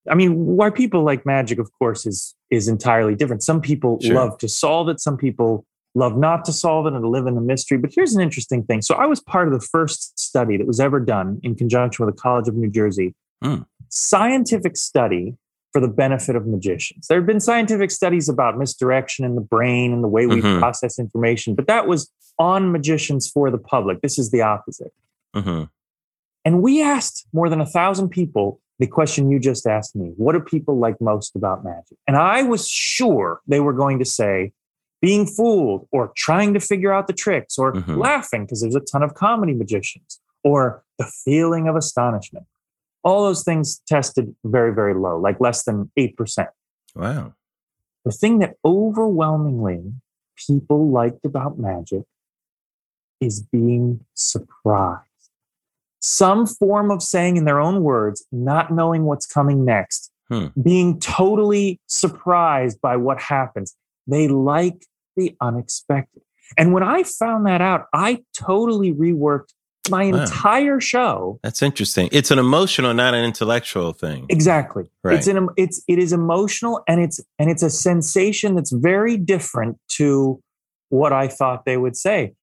[0.09, 3.41] I mean, why people like magic, of course, is is entirely different.
[3.41, 4.13] Some people Sure.
[4.13, 4.99] love to solve it.
[4.99, 5.65] Some people
[5.95, 7.77] love not to solve it and to live in the mystery.
[7.79, 8.81] But here's an interesting thing.
[8.83, 12.13] So I was part of the first study that was ever done in conjunction with
[12.15, 13.61] the College of New Jersey, Hmm.
[13.89, 15.35] scientific study
[15.75, 17.07] for the benefit of magicians.
[17.07, 20.57] There have been scientific studies about misdirection in the brain and the way we Mhm.
[20.59, 22.09] process information, but that was
[22.39, 23.99] on magicians for the public.
[23.99, 24.93] This is the opposite.
[25.33, 25.63] hmm
[26.45, 30.31] And we asked more than a thousand people the question you just asked me What
[30.31, 31.97] do people like most about magic?
[32.07, 34.53] And I was sure they were going to say
[35.01, 37.97] being fooled or trying to figure out the tricks or Mhm.
[37.97, 42.45] laughing because there's a ton of comedy magicians or the feeling of astonishment.
[43.05, 46.47] All those things tested very, very low, like less than 8%.
[46.95, 47.33] Wow.
[48.03, 49.93] The thing that overwhelmingly
[50.47, 52.03] people liked about magic
[53.21, 55.03] is being surprised.
[55.99, 60.47] Some form of saying in their own words, not knowing what's coming next, Hmm.
[60.59, 63.75] being totally surprised by what happens.
[64.07, 66.23] They like the unexpected.
[66.57, 69.53] And when I found that out, I totally reworked
[69.89, 70.21] my Wow.
[70.23, 72.09] entire show That's interesting.
[72.11, 74.25] It's an emotional, not an intellectual thing.
[74.29, 74.85] Exactly.
[75.03, 75.17] Right.
[75.17, 79.77] It's an it's it is emotional and it's and it's a sensation that's very different
[79.97, 80.41] to
[80.89, 82.33] what I thought they would say.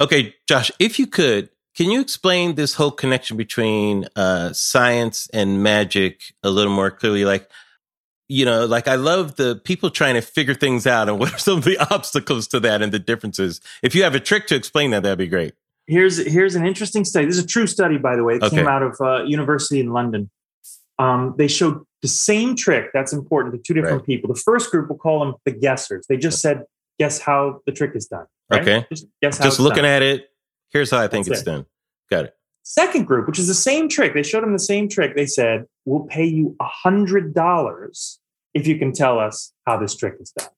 [0.00, 5.62] Okay, Josh, if you could, can you explain this whole connection between uh, science and
[5.62, 7.24] magic a little more clearly?
[7.24, 7.50] Like,
[8.28, 11.38] you know, like I love the people trying to figure things out and what are
[11.38, 13.60] some of the obstacles to that and the differences.
[13.82, 15.54] If you have a trick to explain that, that'd be great.
[15.88, 17.24] Here's here's an interesting study.
[17.26, 18.34] This is a true study, by the way.
[18.36, 18.56] It Okay.
[18.56, 20.30] came out of uh, University in London.
[20.98, 22.90] Um, they showed the same trick.
[22.92, 24.06] That's important to two different Right.
[24.06, 24.32] people.
[24.32, 26.06] The first group, we'll call them the guessers.
[26.06, 26.64] They just said,
[26.98, 28.60] "Guess how the trick is done." right?
[28.62, 28.86] Okay.
[28.90, 29.44] Just guess how.
[29.44, 29.92] Just looking done.
[29.92, 30.26] at it,
[30.70, 31.50] here's how I think That's it's it.
[31.50, 31.66] done.
[32.10, 32.34] Got it.
[32.64, 35.16] Second group, which is the same trick, they showed them the same trick.
[35.16, 38.18] They said, We'll pay you a $100
[38.54, 40.48] if you can tell us how this trick is done.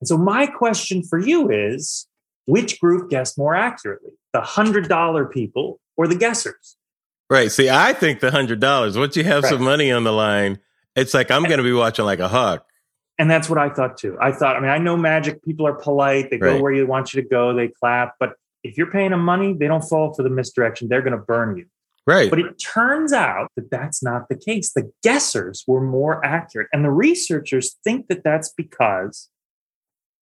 [0.00, 2.06] And so, my question for you is
[2.46, 6.76] which group guessed more accurately, the $100 people or the guessers?
[7.28, 7.50] Right.
[7.52, 8.98] See, I think the hundred dollars.
[8.98, 9.50] Once you have Right.
[9.50, 10.58] some money on the line,
[10.96, 12.66] it's like I'm going to be watching like a hawk.
[13.20, 14.16] And that's what I thought too.
[14.20, 17.12] I thought, I mean, I know magic, people are polite, they go where you want
[17.14, 18.32] you to go, they clap, but
[18.64, 20.88] if you're paying them money, they don't fall for the misdirection.
[20.88, 21.66] They're going to burn you.
[22.06, 22.28] Right.
[22.30, 24.72] But it turns out that that's not the case.
[24.72, 26.68] The guessers were more accurate.
[26.72, 29.28] And the researchers think that that's because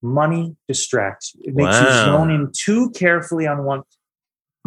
[0.02, 1.42] money distracts you.
[1.44, 2.04] It makes you Wow.
[2.04, 3.82] zone in too carefully on one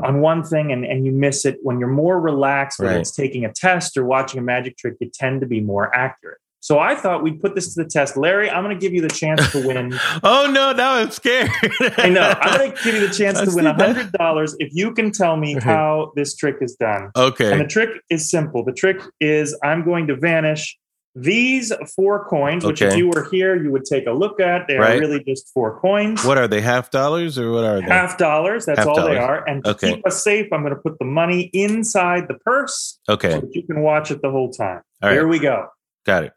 [0.03, 1.59] on one thing and, and you miss it.
[1.63, 3.01] When you're more relaxed, whether Right.
[3.01, 6.37] it's taking a test or watching a magic trick, you tend to be more accurate.
[6.63, 8.15] So I thought we'd put this to the test.
[8.15, 9.97] Larry, I'm going to give you the chance to win.
[10.23, 11.49] oh no, now I'm scared.
[11.97, 12.33] I know.
[12.39, 15.37] I'm going to give you the chance to win see $100 if you can tell
[15.37, 17.09] me how this trick is done.
[17.15, 17.51] Okay.
[17.51, 18.63] And the trick is simple.
[18.63, 20.77] The trick is I'm going to vanish
[21.13, 24.67] these four coins, which if you were here, you would take a look at.
[24.67, 24.95] They Right.
[24.97, 26.23] are really just four coins.
[26.23, 26.61] What are they?
[26.61, 27.87] Half dollars or what are they?
[27.91, 28.65] Half dollars.
[28.65, 29.45] That's Half all they are.
[29.47, 29.95] And to Okay.
[29.95, 33.31] keep us safe, I'm going to put the money inside the purse Okay.
[33.41, 34.81] so you can watch it the whole time.
[35.01, 35.29] All Here right.
[35.29, 35.67] we go.
[36.05, 36.33] Got it.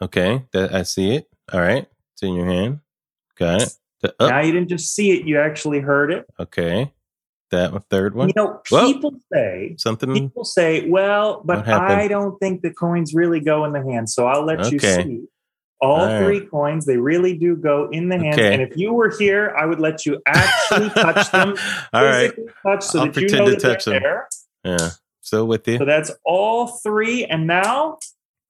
[0.00, 0.44] Okay.
[0.52, 1.26] That I see it.
[1.52, 1.86] All right.
[2.12, 2.80] It's in your hand.
[3.36, 3.72] Got it.
[4.00, 6.26] The, oh, Now you didn't just see it; you actually heard it.
[6.38, 6.92] okay.
[7.50, 8.28] That third one.
[8.28, 8.92] You know, Whoa.
[8.92, 10.12] people say Something.
[10.12, 11.68] people say, "Well, but?
[11.68, 15.22] I don't think the coins really go in the hand." So I'll let you see.
[15.80, 16.24] All All right.
[16.24, 18.34] three coins, they really do go in the hand.
[18.34, 18.54] Okay.
[18.54, 21.56] And if you were here, I would let you actually touch them.
[21.92, 22.32] All right.
[22.64, 24.02] touch so I'll that you know to that they're them.
[24.02, 24.28] there.
[24.64, 24.90] Yeah.
[25.20, 25.78] So with you.
[25.78, 27.24] So that's all three.
[27.26, 27.98] And now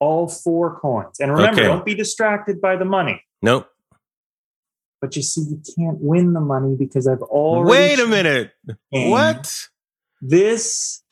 [0.01, 1.19] all four coins.
[1.19, 1.69] And remember, Okay.
[1.69, 3.21] don't be distracted by the money.
[3.43, 3.69] Nope.
[5.05, 7.71] But you see, you can't win the money because I've already.
[7.71, 8.53] Wait a minute.
[8.89, 9.69] What?
[10.23, 11.03] This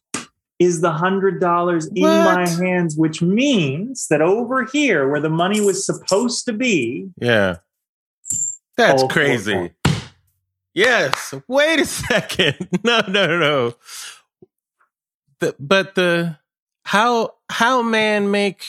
[0.58, 5.60] is the hundred dollars in my hands, which means that over here, where the money
[5.60, 7.56] was supposed to be, Yeah.
[8.78, 9.72] That's crazy.
[10.72, 11.34] Yes.
[11.46, 12.70] Wait a second.
[12.82, 13.74] No, no, no, no.
[15.40, 16.38] The, but the
[16.86, 18.64] how how man make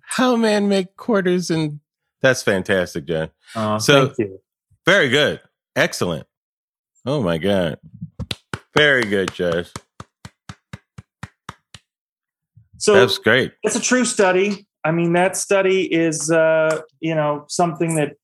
[0.00, 1.80] how man make quarters and
[2.26, 3.30] that's fantastic, John.
[3.54, 4.40] oh, So- thank you.
[4.84, 5.40] Very good.
[5.74, 6.26] Excellent.
[7.04, 7.78] Oh my god.
[8.76, 9.70] Very good, Josh.
[12.78, 13.52] So that's great.
[13.62, 14.66] It's a true study.
[14.84, 18.16] I mean, that study is, uh, you know, something that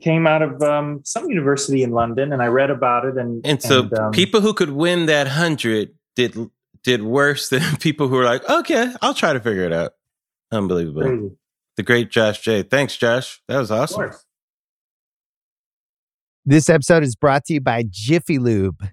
[0.00, 3.16] came out of um, some university in London, and I read about it.
[3.16, 6.36] And and so and, um, people who could win that hundred did
[6.82, 9.94] did worse than people who were like, okay, I'll try to figure it out.
[10.52, 11.02] Unbelievable.
[11.02, 11.30] Crazy.
[11.76, 12.62] The great Josh Jay.
[12.62, 13.40] Thanks, Josh.
[13.48, 14.12] That was awesome.
[16.46, 18.88] This episode is brought to you by Jiffy Lube.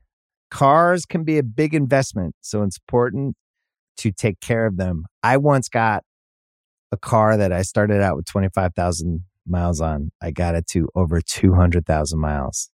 [0.50, 3.36] Cars can be a big investment, so it's important
[3.98, 5.06] to take care of them.
[5.22, 6.04] I once got
[6.92, 10.12] a car that I started out with 25,000 miles on.
[10.22, 12.70] I got it to over 200,000 miles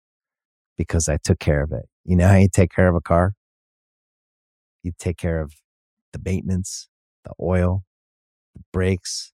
[0.78, 1.86] because I took care of it.
[2.04, 3.34] You know how you take care of a car?
[4.84, 5.54] You take care of
[6.14, 6.88] the maintenance,
[7.24, 7.84] the oil,
[8.54, 9.34] the brakes,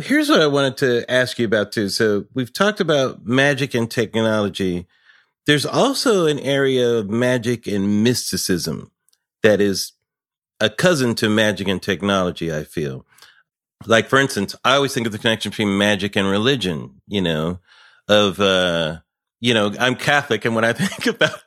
[0.00, 1.88] Here's what I wanted to ask you about too.
[1.88, 4.86] So we've talked about magic and technology.
[5.46, 8.90] There's also an area of magic and mysticism
[9.44, 9.92] that is
[10.58, 13.06] a cousin to magic and technology, I feel.
[13.86, 17.60] Like, for instance, I always think of the connection between magic and religion, you know,
[18.08, 18.98] of, uh,
[19.40, 21.42] you know, I'm Catholic, and when I think about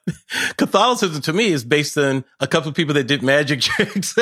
[0.58, 4.14] Catholicism, to me is based on a couple of people that did magic tricks.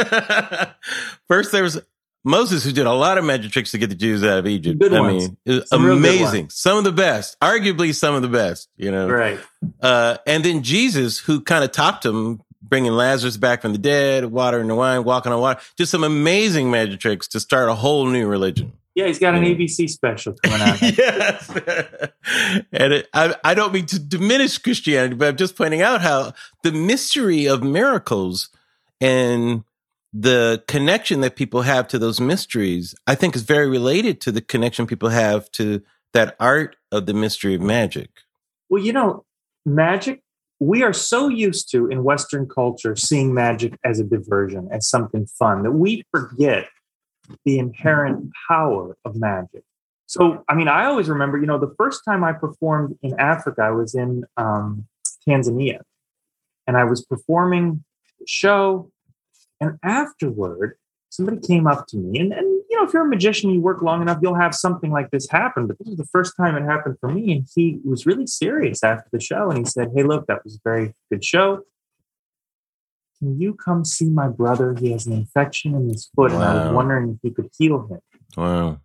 [1.28, 1.82] First, there was
[2.26, 4.80] Moses, who did a lot of magic tricks to get the Jews out of Egypt.
[4.80, 5.30] Good I ones.
[5.46, 6.50] mean, Some amazing.
[6.50, 9.08] Some of the best, arguably some of the best, you know.
[9.08, 9.40] Right.
[9.80, 14.26] Uh, and then Jesus, who kind of topped him, bringing Lazarus back from the dead,
[14.26, 15.62] water into wine, walking on water.
[15.78, 18.74] Just some amazing magic tricks to start a whole new religion.
[18.96, 20.82] Yeah, he's got an ABC special coming out.
[20.82, 21.50] yes.
[22.72, 26.34] and it, I, I don't mean to diminish Christianity, but I'm just pointing out how
[26.64, 28.50] the mystery of miracles
[29.02, 29.64] and
[30.18, 34.40] the connection that people have to those mysteries, I think is very related to the
[34.40, 35.82] connection people have to
[36.14, 38.10] that art of the mystery of magic.
[38.70, 39.26] Well, you know,
[39.66, 40.22] magic,
[40.62, 45.26] we are so used to in Western culture seeing magic as a diversion, as something
[45.26, 46.70] fun, that we forget
[47.44, 49.64] the inherent power of magic.
[50.06, 53.64] So, I mean, I always remember, you know, the first time I performed in Africa,
[53.64, 54.88] I was in um,
[55.28, 55.82] Tanzania
[56.66, 57.84] and I was performing
[58.20, 58.92] the show
[59.66, 60.78] and afterward,
[61.10, 63.82] somebody came up to me, and, and you know, if you're a magician, you work
[63.82, 65.66] long enough, you'll have something like this happen.
[65.68, 67.32] But this was the first time it happened for me.
[67.32, 69.50] And he was really serious after the show.
[69.50, 71.62] And he said, Hey, look, that was a very good show.
[73.20, 74.76] Can you come see my brother?
[74.78, 76.38] He has an infection in his foot, wow.
[76.38, 78.00] and I was wondering if you could heal him.
[78.36, 78.82] Wow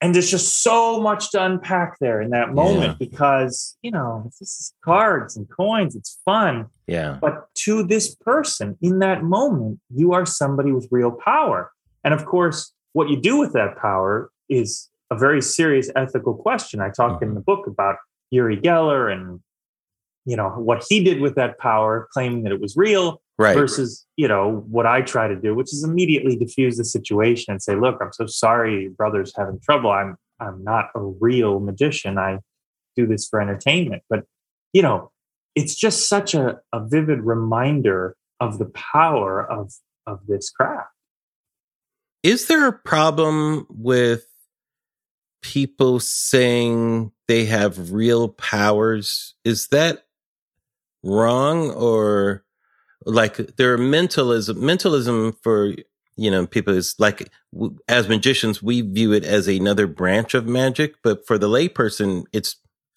[0.00, 2.96] and there's just so much to unpack there in that moment yeah.
[2.98, 6.66] because you know this is cards and coins it's fun.
[6.86, 7.18] Yeah.
[7.20, 11.72] But to this person in that moment you are somebody with real power.
[12.04, 16.80] And of course what you do with that power is a very serious ethical question.
[16.80, 17.30] I talk mm-hmm.
[17.30, 17.96] in the book about
[18.30, 19.40] uri geller and
[20.24, 23.56] you know what he did with that power claiming that it was real right.
[23.56, 27.62] versus you know what i try to do which is immediately diffuse the situation and
[27.62, 29.90] say look i'm so sorry your brother's having trouble.
[29.90, 32.18] I'm i'm not a real magician.
[32.18, 32.40] I
[32.96, 34.02] do this for entertainment.
[34.10, 34.24] But
[34.72, 35.10] you know
[35.54, 39.72] it's just such a, a vivid reminder of the power of
[40.06, 40.90] of this craft.
[42.22, 44.24] Is there a problem with
[45.42, 49.34] people saying they have real powers?
[49.44, 50.04] Is that
[51.02, 52.44] wrong or
[53.04, 55.74] like there are mentalism mentalism for
[56.16, 57.30] you know people is like
[57.88, 62.56] as magicians we view it as another branch of magic but for the layperson it's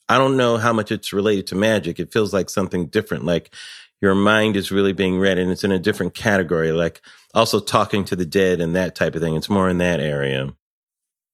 [0.10, 1.99] i don't know how much it's related to magic.
[1.99, 3.54] It feels like something different like
[4.02, 7.02] your mind is really being read and it's in a different category like
[7.36, 9.36] also talking to the dead and that type of thing.
[9.36, 10.54] It's more in that area.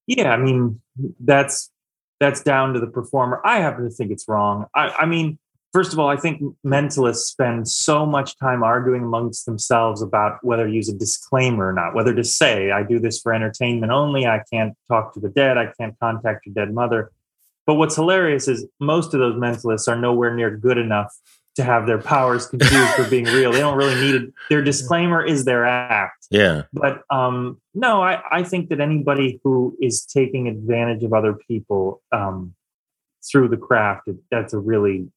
[0.05, 0.81] Yeah i mean
[1.19, 1.71] that's
[2.19, 3.41] that's down to the performer.
[3.45, 4.65] I happen to think it's wrong.
[4.73, 5.37] I, I mean
[5.77, 10.65] first of all, I think mentalists spend so much time arguing amongst themselves about whether
[10.65, 14.25] to use a disclaimer or not, whether to say, I do this for entertainment only.
[14.25, 15.55] I can't talk to the dead.
[15.59, 17.11] I can't contact your dead mother.
[17.67, 21.15] But what's hilarious is most of those mentalists are nowhere near good enough
[21.57, 23.51] to have their powers confused for being real.
[23.51, 24.33] They don't really need it.
[24.49, 26.25] Their disclaimer is their act.
[26.31, 26.63] Yeah.
[26.73, 32.01] But um, no, I, I think that anybody who is taking advantage of other people
[32.11, 32.55] um,
[33.31, 35.11] through the craft, that's a really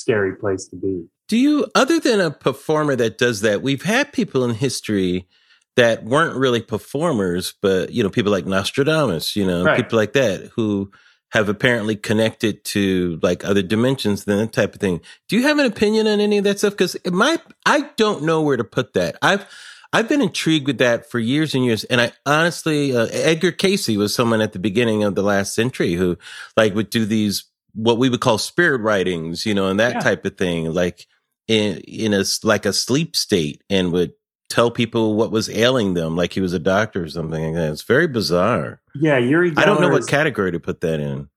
[0.00, 1.04] scary place to be.
[1.28, 5.28] Do you, other than a performer that does that, we've had people in history
[5.76, 9.76] that weren't really performers, but you know, people like Nostradamus, you know, Right.
[9.76, 10.90] people like that who
[11.32, 15.00] have apparently connected to like other dimensions, then that type of thing.
[15.28, 16.72] Do you have an opinion on any of that stuff?
[16.72, 19.16] Because my, I don't know where to put that.
[19.22, 19.46] I've,
[19.92, 23.88] I've been intrigued with that for years and years, and I honestly, uh, Edgar Cayce
[23.96, 26.16] was someone at the beginning of the last century who,
[26.56, 27.44] like, would do these
[27.74, 30.00] what we would call spirit writings, you know, and that Yeah.
[30.00, 31.06] type of thing, like
[31.48, 34.12] in in a like a sleep state, and would
[34.48, 37.72] tell people what was ailing them, like he was a doctor or something like that.
[37.72, 38.80] It's very bizarre.
[38.94, 39.52] Yeah, Uri.
[39.52, 41.28] Geller I don't know what is- category to put that in.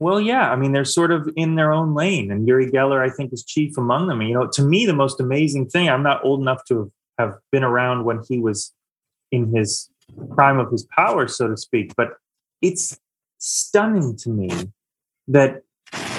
[0.00, 0.50] Well, yeah.
[0.50, 3.44] I mean, they're sort of in their own lane, and Uri Geller, I think, is
[3.44, 4.20] chief among them.
[4.20, 5.88] And, you know, to me, the most amazing thing.
[5.88, 8.72] I'm not old enough to have been around when he was
[9.30, 9.88] in his
[10.34, 11.92] prime of his power, so to speak.
[11.96, 12.16] But
[12.60, 12.98] it's
[13.38, 14.50] stunning to me
[15.28, 15.62] that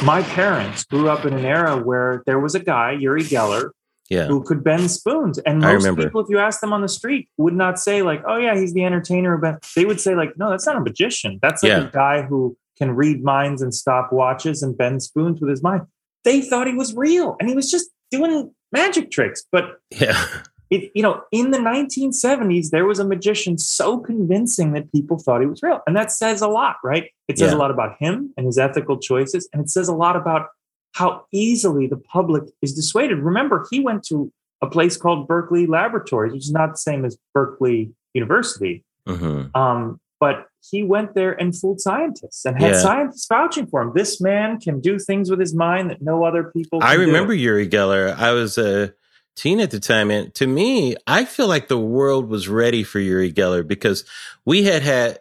[0.04, 3.72] my parents grew up in an era where there was a guy, Uri Geller,
[4.10, 5.38] Yeah, who could bend spoons.
[5.40, 8.38] And most people, if you ask them on the street, would not say like, "Oh
[8.38, 11.40] yeah, he's the entertainer." But they would say like, "No, that's not a magician.
[11.42, 11.88] That's like Yeah.
[11.88, 15.84] a guy who can read minds and stop watches and bend spoons with his mind."
[16.24, 19.44] They thought he was real, and he was just doing magic tricks.
[19.52, 20.24] But yeah,
[20.76, 25.42] it, you know, in the 1970s, there was a magician so convincing that people thought
[25.42, 27.06] he was real, and that says a lot, right?
[27.28, 27.58] It says Yeah.
[27.58, 30.48] a lot about him and his ethical choices, and it says a lot about
[30.94, 33.20] how easily the public is dissuaded.
[33.20, 37.18] Remember, he went to a place called Berkeley Laboratories, which is not the same as
[37.34, 42.78] Berkeley University, hmm um, but he went there and fooled scientists and had Yeah.
[42.82, 43.92] scientists vouching for him.
[43.94, 46.80] This man can do things with his mind that no other people.
[46.82, 47.06] I can do.
[47.08, 48.16] remember Uri Geller.
[48.18, 48.94] I was a
[49.36, 53.00] teen at the time, and to me, I feel like the world was ready for
[53.00, 54.06] Uri Geller because
[54.46, 55.20] we had had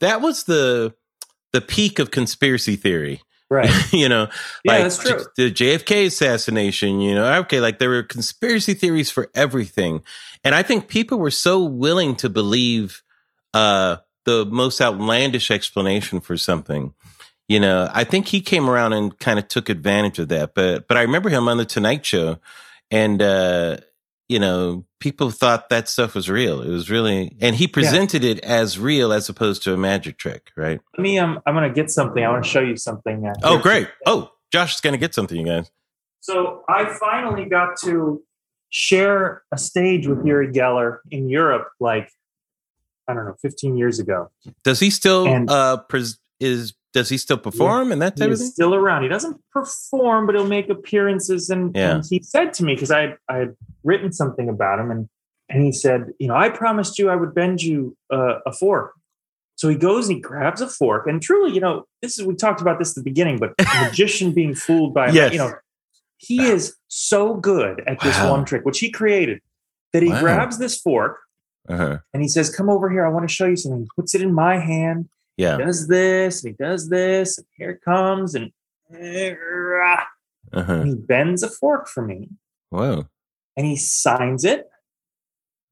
[0.00, 0.94] that was the
[1.52, 3.22] the peak of conspiracy theory.
[3.48, 3.70] right?
[3.92, 4.28] you know,
[4.64, 5.24] Yeah, like that's true.
[5.36, 10.02] the JFK assassination, you know, okay, like there were conspiracy theories for everything.
[10.44, 13.02] And I think people were so willing to believe
[13.54, 16.92] uh the most outlandish explanation for something.
[17.48, 20.52] You know, I think he came around and kind of took advantage of that.
[20.54, 22.38] But but I remember him on the Tonight Show
[22.90, 23.78] and uh
[24.28, 26.60] you know, people thought that stuff was real.
[26.60, 30.50] It was really and he presented it as real as opposed to a magic trick,
[30.56, 30.80] right?
[30.98, 31.16] Let me.
[31.18, 32.24] Um, I'm going to get something.
[32.24, 33.24] I want to show you something.
[33.24, 33.88] uh, Oh, great.
[34.04, 35.70] Oh, Josh is going to get something, you guys.
[36.20, 38.20] So I finally got to
[38.70, 42.10] share a stage with Uri Geller in Europe, like
[43.08, 44.30] I don't know, 15 years ago.
[44.64, 48.38] Does he still And- uh pres- is does he still perform and that type of
[48.38, 48.46] thing?
[48.48, 49.02] still around.
[49.02, 51.50] He doesn't perform, but he'll make appearances.
[51.50, 51.96] And, Yeah.
[51.96, 55.08] and he said to me because I had, I had written something about him, and
[55.48, 58.94] and he said, you know, I promised you I would bend you uh, a fork.
[59.54, 62.34] So he goes and he grabs a fork, and truly, you know, this is we
[62.34, 65.32] talked about this at the beginning, but a magician being fooled by, Yes.
[65.32, 65.52] you know,
[66.16, 68.30] he is so good at this Wow.
[68.30, 69.40] one trick, which he created,
[69.92, 70.20] that he Wow.
[70.20, 71.18] grabs this fork
[71.68, 71.98] Uh-huh.
[72.14, 73.04] and he says, "Come over here.
[73.06, 75.58] I want to show you something." He puts it in my hand, Yeah.
[75.58, 78.52] He does this, and he does this, and here it comes, and
[80.52, 80.72] Uh-huh.
[80.72, 82.28] and he bends a fork for me
[82.70, 83.06] Whoa.
[83.56, 84.68] and he signs it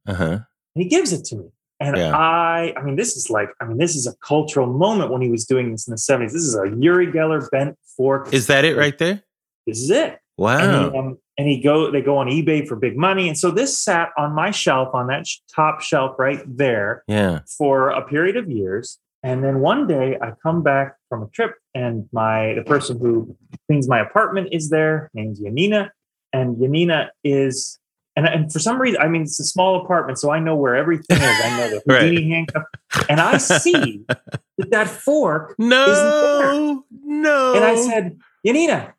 [0.06, 0.24] Uh-huh.
[0.24, 0.42] and
[0.74, 1.44] he gives it to me.
[1.80, 2.16] And Yeah.
[2.16, 5.28] I, I mean, this is like, I mean, this is a cultural moment when he
[5.28, 6.32] was doing this in the 70s.
[6.32, 8.32] This is a Uri Geller bent fork.
[8.32, 9.22] Is that it right there?
[9.66, 10.18] this is it.
[10.36, 10.58] Wow.
[10.58, 13.28] And, he, um, and he go, they go on eBay for big money.
[13.28, 17.40] And so this sat on my shelf, on that sh- top shelf right there yeah.
[17.56, 18.98] for a period of years.
[19.24, 23.34] And then one day I come back from a trip and my the person who
[23.66, 25.88] cleans my apartment is there, named Yanina.
[26.32, 27.78] And Yanina is
[28.16, 30.76] and, and for some reason, I mean it's a small apartment, so I know where
[30.76, 31.22] everything is.
[31.22, 32.02] I know the Right.
[32.02, 32.64] Houdini handcuff.
[33.08, 36.84] And I see that that fork No.
[37.02, 37.54] No.
[37.54, 38.92] and I said, Yanina,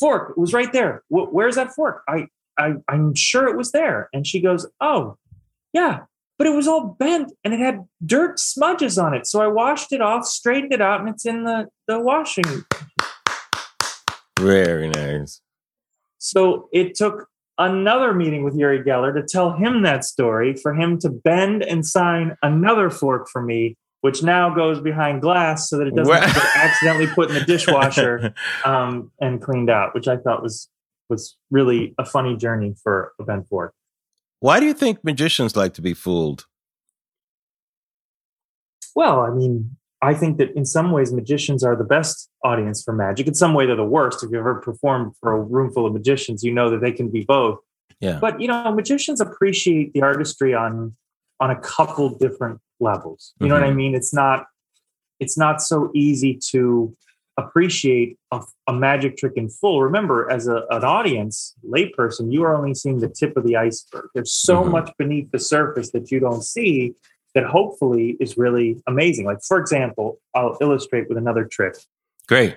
[0.00, 1.02] fork, it was right there.
[1.08, 2.02] Wh- where's that fork?
[2.08, 2.26] I,
[2.58, 4.08] I, I'm sure it was there.
[4.12, 5.16] And she goes, Oh,
[5.72, 6.00] yeah,
[6.38, 9.26] but it was all bent and it had dirt smudges on it.
[9.26, 12.64] So I washed it off, straightened it out, and it's in the, the washing.
[14.38, 15.40] Very nice.
[16.18, 17.28] So it took
[17.58, 21.86] another meeting with Uri Geller to tell him that story, for him to bend and
[21.86, 26.56] sign another fork for me, which now goes behind glass so that it doesn't get
[26.56, 28.34] accidentally put in the dishwasher.
[28.64, 30.68] um, and cleaned out, which I thought was
[31.10, 33.74] was really a funny journey for a bent fork.
[34.40, 36.46] Why do you think magicians like to be fooled?
[38.94, 42.92] Well, I mean, I think that in some ways magicians are the best audience for
[42.92, 43.26] magic.
[43.26, 44.22] In some way, they're the worst.
[44.22, 47.10] If you've ever performed for a room full of magicians, you know that they can
[47.10, 47.58] be both.
[48.00, 48.18] Yeah.
[48.20, 50.94] But you know, magicians appreciate the artistry on
[51.40, 53.32] on a couple different levels.
[53.40, 53.76] You know what I Mhm.
[53.76, 53.94] mean?
[53.94, 54.46] It's not
[55.20, 56.94] it's not so easy to
[57.36, 59.82] appreciate a, a, magic trick in full.
[59.82, 64.08] Remember, as a, an audience, layperson, you are only seeing the tip of the iceberg.
[64.14, 64.72] There's so mm-hmm.
[64.72, 66.94] much beneath the surface that you don't see
[67.34, 69.26] that hopefully is really amazing.
[69.26, 71.74] Like, for example, I'll illustrate with another trick.
[72.28, 72.56] Great.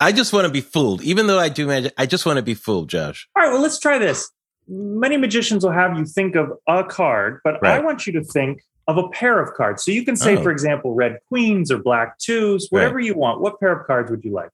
[0.00, 1.02] I just want to be fooled.
[1.02, 3.28] Even though I do magic, I just want to be fooled, Josh.
[3.36, 4.30] All right, well, let's try this.
[4.66, 7.76] Many magicians will have you think of a card, but right.
[7.76, 9.84] I want you to think of a pair of cards.
[9.84, 10.42] So you can say, oh.
[10.42, 13.04] for example, red queens or black twos, whatever right.
[13.04, 13.40] you want.
[13.40, 14.50] What pair of cards would you like?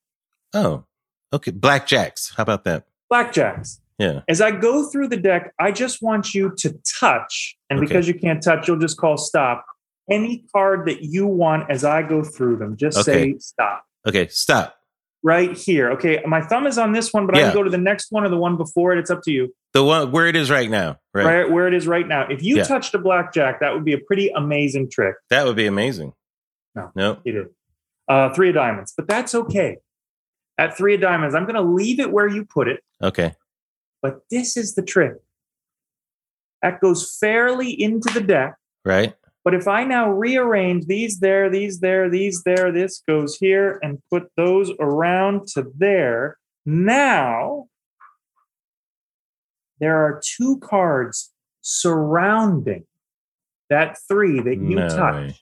[0.53, 0.85] Oh,
[1.33, 1.53] okay.
[1.53, 2.35] Black jacks.
[2.37, 2.85] How about that?
[3.09, 3.81] Black jacks.
[3.99, 4.23] Yeah.
[4.29, 7.87] As I go through the deck, I just want you to touch, and okay.
[7.87, 9.65] because you can't touch, you'll just call stop.
[10.11, 13.33] Any card that you want as I go through them, just okay.
[13.33, 13.85] say stop.
[14.07, 14.77] Okay, stop
[15.25, 15.91] right here.
[15.93, 17.41] Okay, my thumb is on this one, but yeah.
[17.41, 18.99] I can go to the next one or the one before it.
[19.01, 19.53] It's up to you.
[19.73, 20.99] The one where it is right now.
[21.13, 22.29] Right, right where it is right now.
[22.29, 22.65] If you yeah.
[22.65, 25.17] touched a blackjack, that would be a pretty amazing trick.
[25.31, 26.13] That would be amazing.
[26.77, 27.47] No, no, you did.
[28.07, 29.79] Uh, three of diamonds, but that's okay.
[30.59, 32.81] At three of diamonds, I'm going to leave it where you put it.
[33.03, 33.35] Okay.
[34.03, 35.15] But this is the trick.
[36.63, 38.55] That goes fairly into the deck.
[38.85, 39.15] Right.
[39.45, 44.03] But if I now rearrange these there, these there, these there, this goes here and
[44.11, 47.67] put those around to there, now
[49.81, 51.31] there are two cards
[51.61, 52.87] surrounding
[53.69, 55.15] that three that you no touch.
[55.15, 55.37] Way.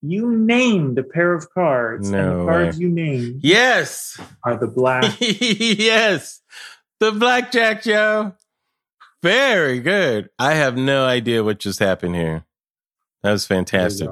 [0.00, 2.82] You named a pair of cards, no and the cards way.
[2.82, 5.16] you named, yes, are the black.
[5.20, 6.40] yes,
[7.00, 8.34] the blackjack, Joe.
[9.24, 10.30] Very good.
[10.38, 12.44] I have no idea what just happened here.
[13.22, 14.10] That was fantastic.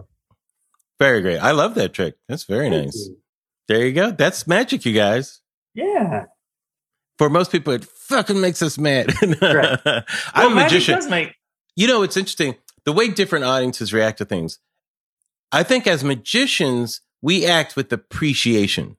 [0.99, 1.39] Very great.
[1.39, 2.17] I love that trick.
[2.29, 3.07] That's very Thank nice.
[3.09, 3.17] You.
[3.69, 4.11] There you go.
[4.11, 5.41] That's magic, you guys.
[5.75, 6.25] Yeah.
[7.19, 9.13] For most people, it fucking makes us mad.
[9.41, 9.79] Right.
[9.85, 10.05] I'm
[10.35, 10.99] well, a magician.
[11.11, 11.35] Make-
[11.75, 14.59] you know, it's interesting the way different audiences react to things.
[15.53, 18.97] I think as magicians, we act with appreciation.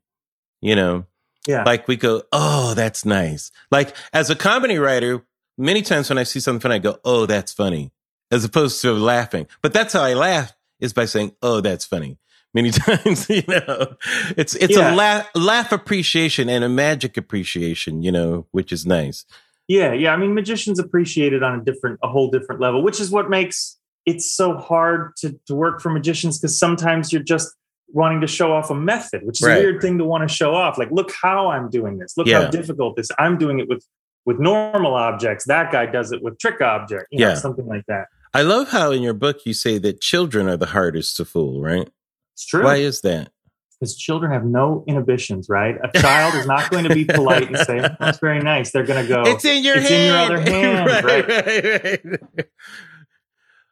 [0.61, 1.05] You know,
[1.47, 1.63] yeah.
[1.63, 3.51] Like we go, oh, that's nice.
[3.71, 5.23] Like as a comedy writer,
[5.57, 7.91] many times when I see something funny, I go, oh, that's funny
[8.31, 9.47] as opposed to laughing.
[9.61, 12.17] But that's how I laugh is by saying, "Oh, that's funny."
[12.53, 13.95] Many times, you know,
[14.35, 14.93] it's it's yeah.
[14.93, 19.25] a laugh laugh appreciation and a magic appreciation, you know, which is nice.
[19.67, 20.13] Yeah, yeah.
[20.13, 23.29] I mean, magicians appreciate it on a different, a whole different level, which is what
[23.29, 27.53] makes it so hard to to work for magicians because sometimes you're just
[27.89, 29.57] wanting to show off a method, which is right.
[29.57, 30.77] a weird thing to want to show off.
[30.77, 32.17] Like, look how I'm doing this.
[32.17, 32.43] Look yeah.
[32.43, 33.09] how difficult this.
[33.19, 33.85] I'm doing it with
[34.25, 35.45] with normal objects.
[35.45, 37.07] That guy does it with trick object.
[37.11, 38.07] You know, yeah, something like that.
[38.33, 41.61] I love how in your book you say that children are the hardest to fool,
[41.61, 41.89] right?
[42.33, 42.63] It's true.
[42.63, 43.31] Why is that?
[43.79, 45.75] Because children have no inhibitions, right?
[45.83, 49.05] A child is not going to be polite and say, "That's very nice." They're going
[49.05, 50.03] to go, "It's in your it's hand.
[50.03, 51.27] in your other hand." right, right?
[51.27, 52.45] right, right.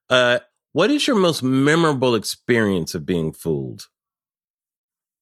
[0.10, 0.40] Uh,
[0.74, 3.88] what is your most memorable experience of being fooled?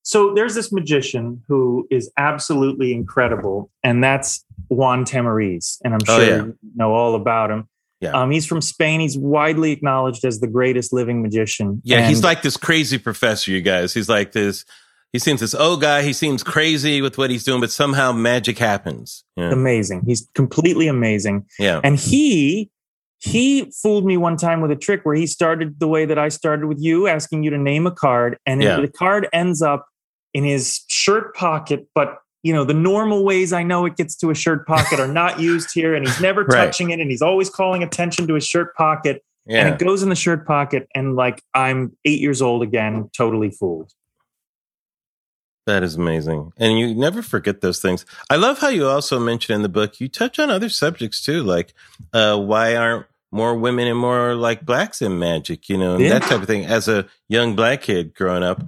[0.04, 6.20] So there's this magician who is absolutely incredible, and that's Juan Tamariz, and I'm oh,
[6.20, 6.44] sure oh, yeah.
[6.44, 7.70] you know all about him.
[8.04, 8.12] Yeah.
[8.12, 9.00] Um, he's from Spain.
[9.00, 11.82] He's widely acknowledged as the greatest living magician.
[11.86, 13.94] Yeah, and he's like this crazy professor, you guys.
[13.94, 14.66] He's like this.
[15.14, 16.02] He seems this old guy.
[16.02, 19.24] He seems crazy with what he's doing, but somehow magic happens.
[19.38, 19.52] Yeah.
[19.52, 20.04] Amazing.
[20.06, 21.46] He's completely amazing.
[21.58, 21.80] Yeah.
[21.82, 22.72] And he
[23.20, 26.28] he fooled me one time with a trick where he started the way that I
[26.28, 28.82] started with you, asking you to name a card, and yeah.
[28.82, 29.88] the card ends up
[30.34, 34.30] in his shirt pocket, but you know the normal ways i know it gets to
[34.30, 36.66] a shirt pocket are not used here and he's never right.
[36.66, 39.66] touching it and he's always calling attention to his shirt pocket yeah.
[39.66, 43.50] and it goes in the shirt pocket and like i'm eight years old again totally
[43.50, 43.92] fooled
[45.66, 49.56] that is amazing and you never forget those things i love how you also mention
[49.56, 51.74] in the book you touch on other subjects too like
[52.14, 56.10] uh, why aren't more women and more like blacks in magic you know and yeah.
[56.10, 58.62] that type of thing as a young black kid growing up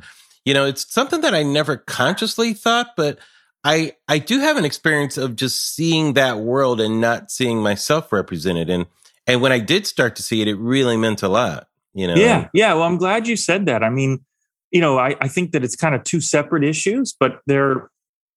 [0.45, 3.19] you know it's something that i never consciously thought but
[3.65, 8.13] I I do have an experience of just seeing that world and not seeing myself
[8.13, 8.69] represented.
[8.69, 8.85] And
[9.25, 11.67] and when I did start to see it, it really meant a lot.
[11.93, 12.15] You know?
[12.15, 12.73] Yeah, yeah.
[12.73, 13.83] Well, I'm glad you said that.
[13.83, 14.23] I mean,
[14.69, 17.89] you know, I, I think that it's kind of two separate issues, but there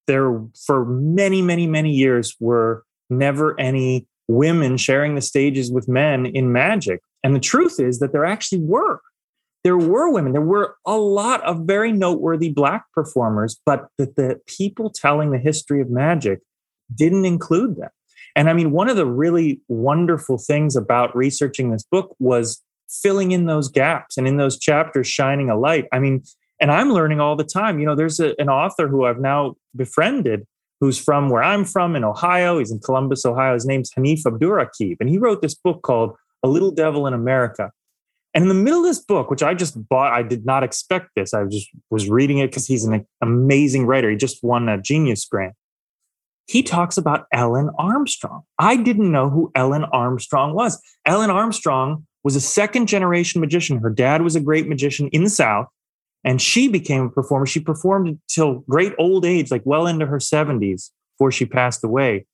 [0.07, 6.25] there for many, many, many years were never any women sharing the stages with men
[6.25, 7.03] in magic.
[7.23, 9.01] And the truth is that there actually were
[9.65, 14.41] there were women, there were a lot of very noteworthy Black performers, but that the
[14.47, 16.41] people telling the history of magic
[16.95, 17.91] didn't include them.
[18.37, 23.33] And I mean, one of the really wonderful things about researching this book was filling
[23.33, 25.87] in those gaps and in those chapters shining a light.
[25.93, 26.23] I mean,
[26.61, 27.79] and I'm learning all the time.
[27.79, 30.47] You know, there's a, an author who I've now befriended
[30.81, 32.59] who's from where I'm from in Ohio.
[32.59, 33.55] He's in Columbus, Ohio.
[33.55, 34.97] His name's Hanif Abdurraqib.
[35.01, 37.73] And he wrote this book called A Little Devil in America.
[38.35, 41.11] And in the middle of this book, which I just bought, I did not expect
[41.17, 41.33] this.
[41.33, 44.11] I just was reading it because he's an amazing writer.
[44.11, 45.55] He just won a Genius Grant.
[46.47, 48.43] He talks about Ellen Armstrong.
[48.59, 50.81] I didn't know who Ellen Armstrong was.
[51.05, 53.79] Ellen Armstrong was a second generation magician.
[53.79, 55.67] Her dad was a great magician in the South,
[56.25, 57.47] and she became a performer.
[57.47, 62.27] She performed until great old age, like well into her 70s before she passed away.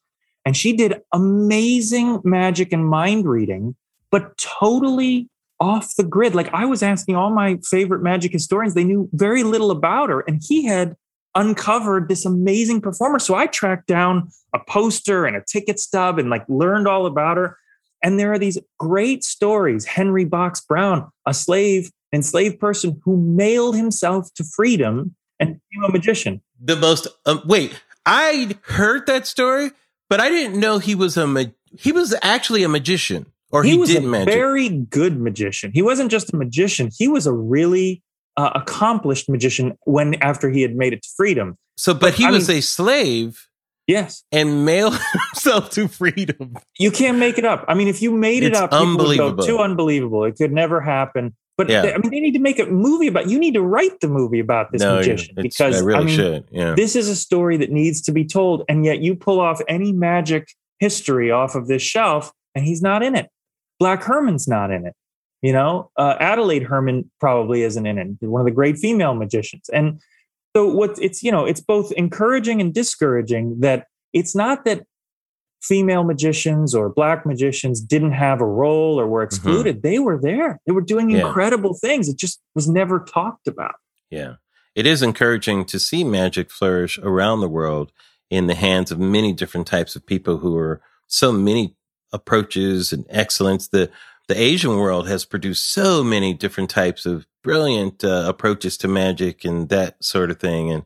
[0.45, 3.75] And she did amazing magic and mind reading,
[4.11, 5.29] but totally
[5.61, 6.35] off the grid.
[6.35, 10.21] Like I was asking all my favorite magic historians, they knew very little about her.
[10.21, 10.97] And he had
[11.35, 13.19] uncovered this amazing performer.
[13.19, 17.37] So I tracked down a poster and a ticket stub and like learned all about
[17.37, 17.59] her.
[18.03, 19.85] And there are these great stories.
[19.87, 25.93] Henry Box Brown, a slave, enslaved person who mailed himself to freedom and became a
[25.93, 26.43] magician.
[26.61, 29.73] The most, um, wait, I heard that story,
[30.09, 31.45] but I didn't know he was a, ma-
[31.77, 34.35] he was actually a magician or he, he was a magic.
[34.35, 35.71] very good magician.
[35.73, 38.03] He wasn't just a magician; he was a really
[38.37, 41.57] uh, accomplished magician when after he had made it to freedom.
[41.77, 43.47] So, but, but he I was mean, a slave.
[43.87, 44.99] Yes, and mailed
[45.33, 46.57] himself to freedom.
[46.79, 47.65] You can't make it up.
[47.69, 49.37] I mean, if you made it it's up, unbelievable.
[49.37, 50.25] Go, too unbelievable.
[50.25, 51.37] It could never happen.
[51.57, 51.83] But yeah.
[51.83, 53.29] they, I mean, they need to make a movie about.
[53.29, 56.45] You need to write the movie about this no, magician because I really I mean.
[56.51, 56.75] Yeah.
[56.75, 59.93] This is a story that needs to be told, and yet you pull off any
[59.93, 60.49] magic
[60.81, 63.29] history off of this shelf, and he's not in it.
[63.79, 64.95] Black Herman's not in it.
[65.43, 68.27] You know, uh, Adelaide Herrmann probably isn't in it.
[68.27, 69.69] One of the great female magicians.
[69.69, 70.01] And
[70.57, 74.87] so what it's, you know, it's both encouraging and discouraging that it's not that
[75.61, 79.35] female magicians or black magicians didn't have a role or were mm-hmm.
[79.35, 79.77] excluded.
[79.77, 79.89] Mm-hmm.
[79.89, 80.61] They were there.
[80.67, 81.27] They were doing yeah.
[81.27, 82.09] incredible things.
[82.09, 83.75] It just was never talked about.
[84.11, 84.35] Yeah.
[84.75, 87.93] It is encouraging to see magic flourish around the world
[88.31, 91.77] in the hands of many different types of people who are so many
[92.15, 93.69] approaches and excellence.
[93.69, 93.91] The
[94.27, 99.45] the Asian world has produced so many different types of brilliant uh, approaches to magic
[99.45, 100.85] and that sort of thing, and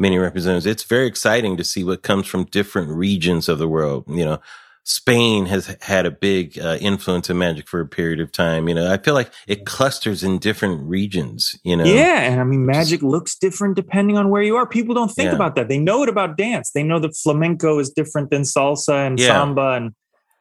[0.00, 0.66] many representatives.
[0.66, 4.04] It's very exciting to see what comes from different regions of the world.
[4.08, 4.40] You know,
[4.84, 8.68] Spain has had a big uh, influence in magic for a period of time.
[8.68, 11.54] You know, I feel like it clusters in different regions.
[11.62, 14.66] You know, yeah, and I mean, magic looks different depending on where you are.
[14.66, 15.36] People don't think yeah.
[15.36, 15.68] about that.
[15.68, 16.72] They know it about dance.
[16.72, 19.28] They know that flamenco is different than salsa and yeah.
[19.28, 19.94] samba and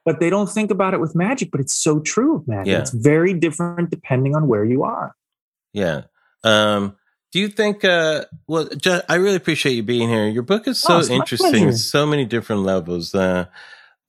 [0.05, 1.51] but they don't think about it with magic.
[1.51, 2.71] But it's so true of magic.
[2.71, 2.79] Yeah.
[2.79, 5.15] It's very different depending on where you are.
[5.73, 6.03] Yeah.
[6.43, 6.97] Um,
[7.31, 7.85] do you think?
[7.85, 10.27] Uh, well, just, I really appreciate you being here.
[10.27, 11.71] Your book is so oh, interesting.
[11.71, 13.15] So many different levels.
[13.15, 13.45] Uh,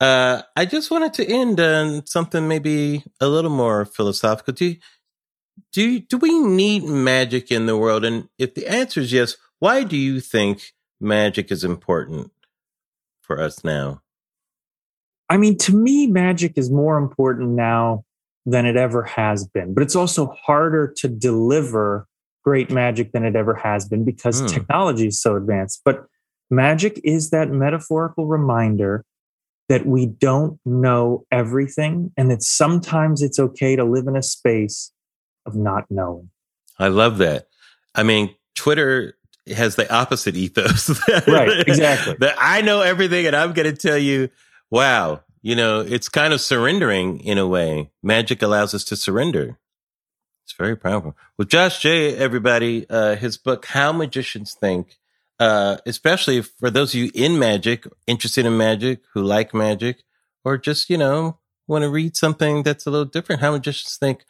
[0.00, 4.52] uh, I just wanted to end on something maybe a little more philosophical.
[4.52, 4.76] Do you,
[5.72, 8.04] do do we need magic in the world?
[8.04, 12.32] And if the answer is yes, why do you think magic is important
[13.20, 14.01] for us now?
[15.32, 18.04] I mean, to me, magic is more important now
[18.44, 22.06] than it ever has been, but it's also harder to deliver
[22.44, 24.48] great magic than it ever has been because mm.
[24.48, 25.80] technology is so advanced.
[25.86, 26.04] But
[26.50, 29.06] magic is that metaphorical reminder
[29.70, 34.92] that we don't know everything and that sometimes it's okay to live in a space
[35.46, 36.28] of not knowing.
[36.78, 37.46] I love that.
[37.94, 39.16] I mean, Twitter
[39.56, 40.90] has the opposite ethos.
[41.26, 42.16] right, exactly.
[42.18, 44.28] that I know everything and I'm going to tell you
[44.72, 47.90] wow, you know, it's kind of surrendering in a way.
[48.02, 49.58] Magic allows us to surrender.
[50.44, 51.14] It's very powerful.
[51.36, 54.98] Well, Josh Jay, everybody, uh, his book, How Magicians Think,
[55.38, 60.04] uh, especially for those of you in magic, interested in magic, who like magic,
[60.42, 61.38] or just, you know,
[61.68, 63.42] want to read something that's a little different.
[63.42, 64.24] How Magicians Think,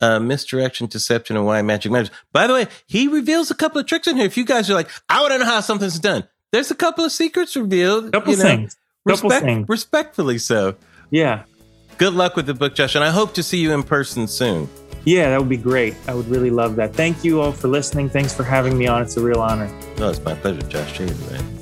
[0.00, 2.10] uh, misdirection, deception, and why magic matters.
[2.32, 4.26] By the way, he reveals a couple of tricks in here.
[4.26, 7.04] If you guys are like, I want to know how something's done, there's a couple
[7.04, 8.12] of secrets revealed.
[8.12, 8.76] Couple you know, things.
[9.08, 10.76] Respect, respectfully so.
[11.10, 11.44] Yeah.
[11.96, 14.68] Good luck with the book, Josh, and I hope to see you in person soon.
[15.04, 15.94] Yeah, that would be great.
[16.06, 16.94] I would really love that.
[16.94, 18.08] Thank you all for listening.
[18.08, 19.02] Thanks for having me on.
[19.02, 19.70] It's a real honor.
[19.98, 20.92] No, it's my pleasure, Josh.
[20.96, 21.57] Cheers, man.